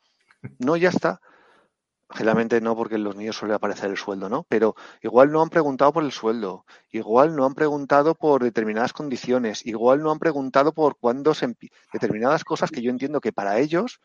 [0.60, 1.22] No, ya está.
[2.10, 4.46] Generalmente no, porque en los niños suele aparecer el sueldo, ¿no?
[4.48, 9.66] Pero igual no han preguntado por el sueldo, igual no han preguntado por determinadas condiciones,
[9.66, 11.54] igual no han preguntado por cuándo se
[11.92, 14.00] determinadas cosas que yo entiendo que para ellos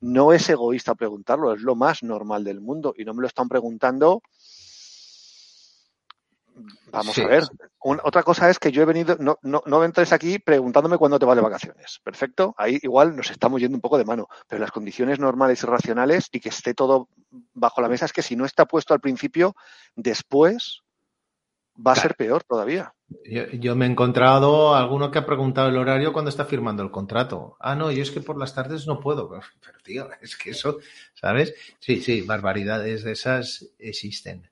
[0.00, 3.48] no es egoísta preguntarlo, es lo más normal del mundo y no me lo están
[3.48, 4.22] preguntando
[6.90, 7.44] Vamos a ver.
[7.80, 11.26] otra cosa es que yo he venido, no, no, no entres aquí preguntándome cuándo te
[11.26, 12.00] vas de vacaciones.
[12.02, 12.54] Perfecto.
[12.56, 14.28] Ahí igual nos estamos yendo un poco de mano.
[14.48, 17.08] Pero las condiciones normales y racionales y que esté todo
[17.52, 19.54] bajo la mesa es que si no está puesto al principio,
[19.94, 20.82] después
[21.84, 22.92] va a ser peor todavía.
[23.24, 27.56] Yo, me he encontrado alguno que ha preguntado el horario cuando está firmando el contrato.
[27.60, 29.28] Ah, no, yo es que por las tardes no puedo.
[29.64, 30.78] Pero, tío, es que eso,
[31.14, 31.54] ¿sabes?
[31.78, 34.50] Sí, sí, barbaridades de esas existen.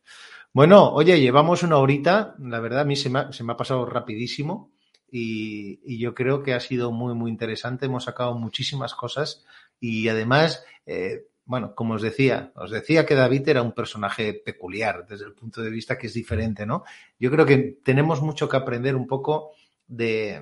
[0.53, 4.71] Bueno, oye, llevamos una horita, la verdad a mí se me ha, pasado rapidísimo
[5.11, 9.45] y, yo creo que ha sido muy, muy interesante, hemos sacado muchísimas cosas
[9.81, 15.07] y además, eh, bueno, como os decía, os decía que David era un personaje peculiar
[15.07, 16.85] desde el punto de vista que es diferente, ¿no?
[17.19, 19.53] Yo creo que tenemos mucho que aprender un poco
[19.87, 20.41] de,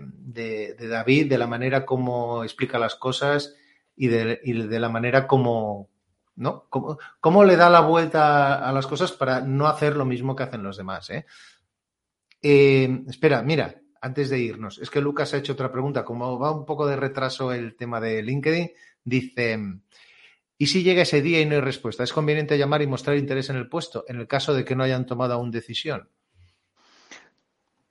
[0.78, 3.54] David, de la manera como explica las cosas
[3.96, 4.40] y de,
[4.78, 5.90] la manera como,
[6.36, 6.68] ¿no?
[7.20, 10.62] ¿Cómo, le da la vuelta a las cosas para no hacer lo mismo que hacen
[10.62, 11.10] los demás?
[11.10, 11.26] Eh?
[12.40, 16.04] Eh, espera, mira, antes de irnos, es que Lucas ha hecho otra pregunta.
[16.04, 18.70] Como va un poco de retraso el tema de LinkedIn,
[19.04, 19.58] dice,
[20.62, 22.04] ¿y si llega ese día y no hay respuesta?
[22.04, 24.84] ¿Es conveniente llamar y mostrar interés en el puesto en el caso de que no
[24.84, 26.08] hayan tomado aún decisión?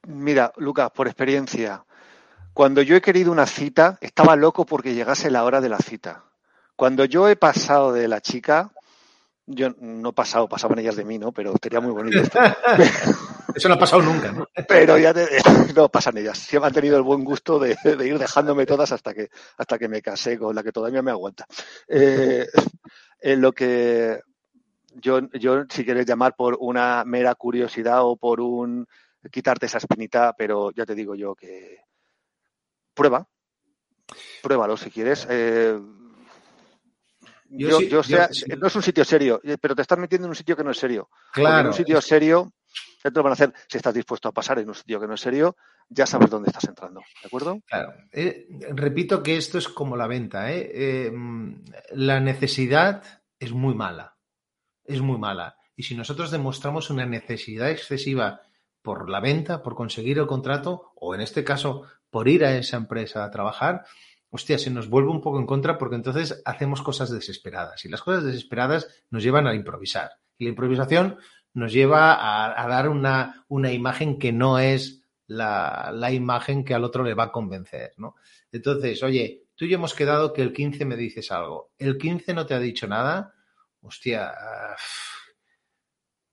[0.08, 1.84] Mira, Lucas, por experiencia,
[2.54, 6.24] cuando yo he querido una cita, estaba loco porque llegase la hora de la cita.
[6.78, 8.72] Cuando yo he pasado de la chica,
[9.48, 11.34] yo no he pasado, pasaban ellas de mí, ¿no?
[11.34, 12.40] Pero sería muy bonito esto.
[13.54, 14.48] Eso no ha pasado nunca, ¿no?
[14.66, 15.14] Pero ya
[15.76, 16.38] no pasan ellas.
[16.38, 20.02] Siempre han tenido el buen gusto de, ir dejándome todas hasta que, hasta que me
[20.02, 21.46] casé con la que todavía me aguanta.
[21.88, 22.48] Eh,
[23.22, 24.20] en lo que
[24.96, 28.88] yo, yo, si quieres llamar por una mera curiosidad o por un
[29.32, 31.82] quitarte esa espinita, pero ya te digo yo que
[32.94, 33.28] prueba,
[34.42, 35.28] pruébalo si quieres.
[35.30, 35.80] Eh,
[37.50, 40.36] yo, yo, sea, no es un sitio serio, eh, pero te estás metiendo en un
[40.36, 41.10] sitio que no es serio.
[41.34, 41.60] Claro.
[41.60, 42.54] En un sitio serio,
[43.04, 43.54] ya van a hacer.
[43.68, 45.56] Si estás dispuesto a pasar en un sitio que no es serio,
[45.90, 47.02] ya sabes dónde estás entrando.
[47.22, 47.60] ¿De acuerdo?
[47.66, 47.94] Claro.
[48.12, 50.52] Eh, repito que esto es como la venta.
[50.52, 50.72] ¿eh?
[50.74, 51.12] ¿eh?
[51.92, 53.04] la necesidad
[53.40, 54.18] es muy mala.
[54.84, 55.58] Es muy mala.
[55.76, 58.42] Y si nosotros demostramos una necesidad excesiva
[58.82, 62.78] por la venta, por conseguir el contrato, o en este caso, por ir a esa
[62.78, 63.86] empresa a trabajar,
[64.30, 68.02] hostia, se nos vuelve un poco en contra porque entonces hacemos cosas desesperadas y las
[68.02, 71.18] cosas desesperadas nos llevan a improvisar y la improvisación
[71.54, 76.84] nos lleva a, dar una, una, imagen que no es la, la, imagen que al
[76.84, 78.16] otro le va a convencer, ¿no?
[78.52, 82.34] Entonces, oye, tú y yo hemos quedado que el 15 me dices algo, el 15
[82.34, 83.34] no te ha dicho nada,
[83.82, 84.34] hostia,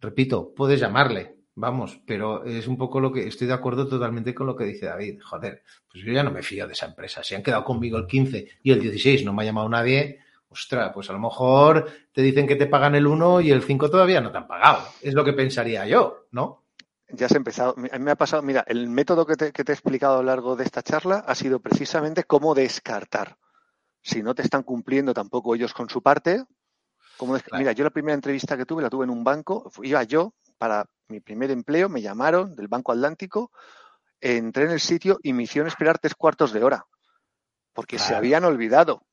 [0.01, 4.47] repito, puedes llamarle, Vamos, pero es un poco lo que estoy de acuerdo totalmente con
[4.47, 5.21] lo que dice David.
[5.21, 7.25] Joder, pues yo ya no me fío de esa empresa.
[7.25, 10.21] Si han quedado conmigo el 15 y el 16 no me ha llamado nadie,
[10.51, 13.91] ostras, pues a lo mejor te dicen que te pagan el 1 y el 5
[13.91, 14.87] todavía no te han pagado.
[15.01, 16.65] Es lo que pensaría yo, ¿no?
[17.11, 17.75] Ya has empezado.
[17.77, 20.57] A mí me ha pasado, mira, el método que te, he explicado a lo largo
[20.57, 23.37] de esta charla ha sido precisamente cómo descartar.
[24.03, 26.45] Si no te están cumpliendo tampoco ellos con su parte,
[27.17, 30.35] ¿cómo Mira, yo la primera entrevista que tuve la tuve en un banco, iba yo
[30.59, 33.51] para mi primer empleo, me llamaron del Banco Atlántico,
[34.21, 36.87] entré en el sitio y me hicieron esperar tres cuartos de hora,
[37.73, 39.08] porque se habían olvidado.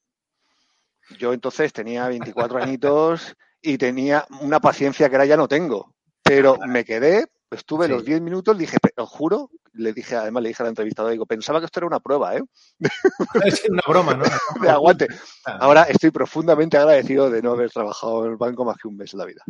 [1.18, 5.94] Yo entonces tenía 24 añitos y tenía una paciencia que ahora ya no tengo,
[6.24, 10.64] pero me quedé, estuve los 10 minutos, dije, os juro, le dije, además le dije
[10.64, 12.44] a la entrevistadora, digo, pensaba que esto era una prueba, ¿eh?
[13.46, 14.26] Es una broma, ¿no?
[14.62, 15.08] de aguante.
[15.46, 19.14] Ahora estoy profundamente agradecido de no haber trabajado en el banco más que un mes
[19.14, 19.44] en la vida.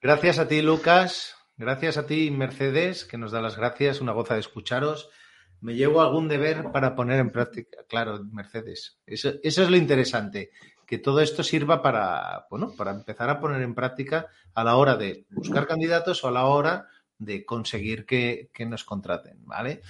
[0.00, 1.34] Gracias a ti, Lucas.
[1.56, 4.00] Gracias a ti, Mercedes, que nos da las gracias.
[4.00, 5.10] Una goza de escucharos.
[5.60, 7.78] Me llevo algún deber para poner en práctica.
[7.88, 8.98] Claro, Mercedes.
[9.06, 10.50] Eso, es lo interesante.
[10.86, 14.96] Que todo esto sirva para, bueno, para empezar a poner en práctica a la hora
[14.96, 16.88] de buscar candidatos o a la hora
[17.18, 19.82] de conseguir que, nos contraten, ¿vale?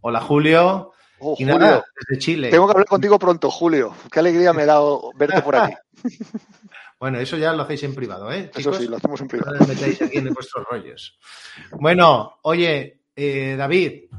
[0.00, 0.92] Hola, Julio.
[1.18, 2.50] Oh, y Julio, nada, desde Chile.
[2.50, 3.94] Tengo que hablar contigo pronto, Julio.
[4.10, 5.74] Qué alegría me ha dado verte por aquí.
[7.00, 8.50] Bueno, eso ya lo hacéis en privado, ¿eh?
[8.54, 9.56] Eso sí, lo hacemos en No privado.
[9.58, 11.18] os metáis aquí en vuestros rollos.
[11.72, 14.10] Bueno, oye, eh, David,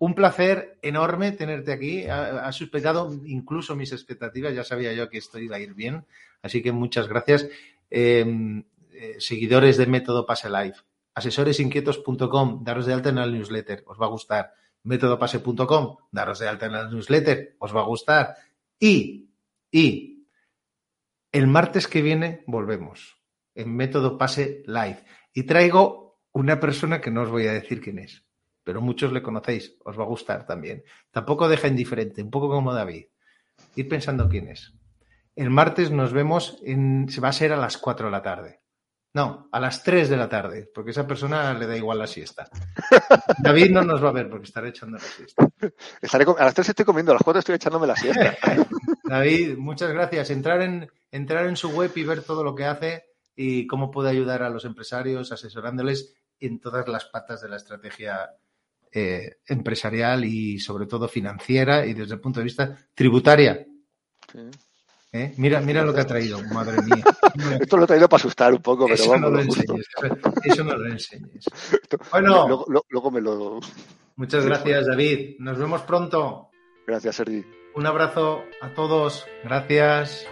[0.00, 2.06] un placer enorme tenerte aquí.
[2.06, 4.54] Ha, superado incluso mis expectativas.
[4.54, 6.04] Ya sabía yo que esto iba a ir bien.
[6.42, 7.46] Así que muchas gracias.
[7.90, 10.74] Eh, eh, seguidores de Método Pase Live,
[11.14, 14.52] asesoresinquietos.com, daros de alta en el newsletter, os va a gustar.
[14.82, 18.36] Métodopase.com, daros de alta en el newsletter, os va a gustar.
[18.78, 19.30] Y,
[19.70, 20.26] y,
[21.32, 23.16] el martes que viene volvemos
[23.54, 25.02] en Método Pase Live.
[25.32, 28.22] Y traigo una persona que no os voy a decir quién es,
[28.70, 30.84] pero muchos le conocéis, os va a gustar también.
[31.10, 33.06] Tampoco deja indiferente, un poco como David.
[33.74, 34.72] Ir pensando quién es.
[35.34, 38.60] El martes nos vemos, en, se va a ser a las 4 de la tarde.
[39.12, 42.48] No, a las 3 de la tarde, porque esa persona le da igual la siesta.
[43.38, 45.48] David no nos va a ver porque estará echando la siesta.
[46.00, 48.36] Estaré a las 3 estoy comiendo, a las 4 estoy echándome la siesta.
[49.02, 50.30] David, muchas gracias.
[50.30, 53.04] Entrar en, entrar en su web y ver todo lo que hace
[53.34, 58.30] y cómo puede ayudar a los empresarios, asesorándoles en todas las patas de la estrategia
[58.92, 63.66] eh, empresarial y sobre todo financiera y desde el punto de vista tributaria.
[64.32, 64.38] Sí.
[65.12, 65.34] ¿eh?
[65.36, 67.04] Mira, mira lo que ha traído, madre mía.
[67.60, 69.86] Esto lo he traído para asustar un poco, pero Eso no vamos, lo enseñes.
[70.44, 71.44] Eso, no lo enseñes.
[72.10, 73.60] Bueno, luego me lo.
[74.16, 75.36] muchas gracias, David.
[75.38, 76.50] Nos vemos pronto.
[76.86, 77.44] Gracias, Sergi.
[77.74, 79.26] Un abrazo a todos.
[79.44, 80.26] Gracias.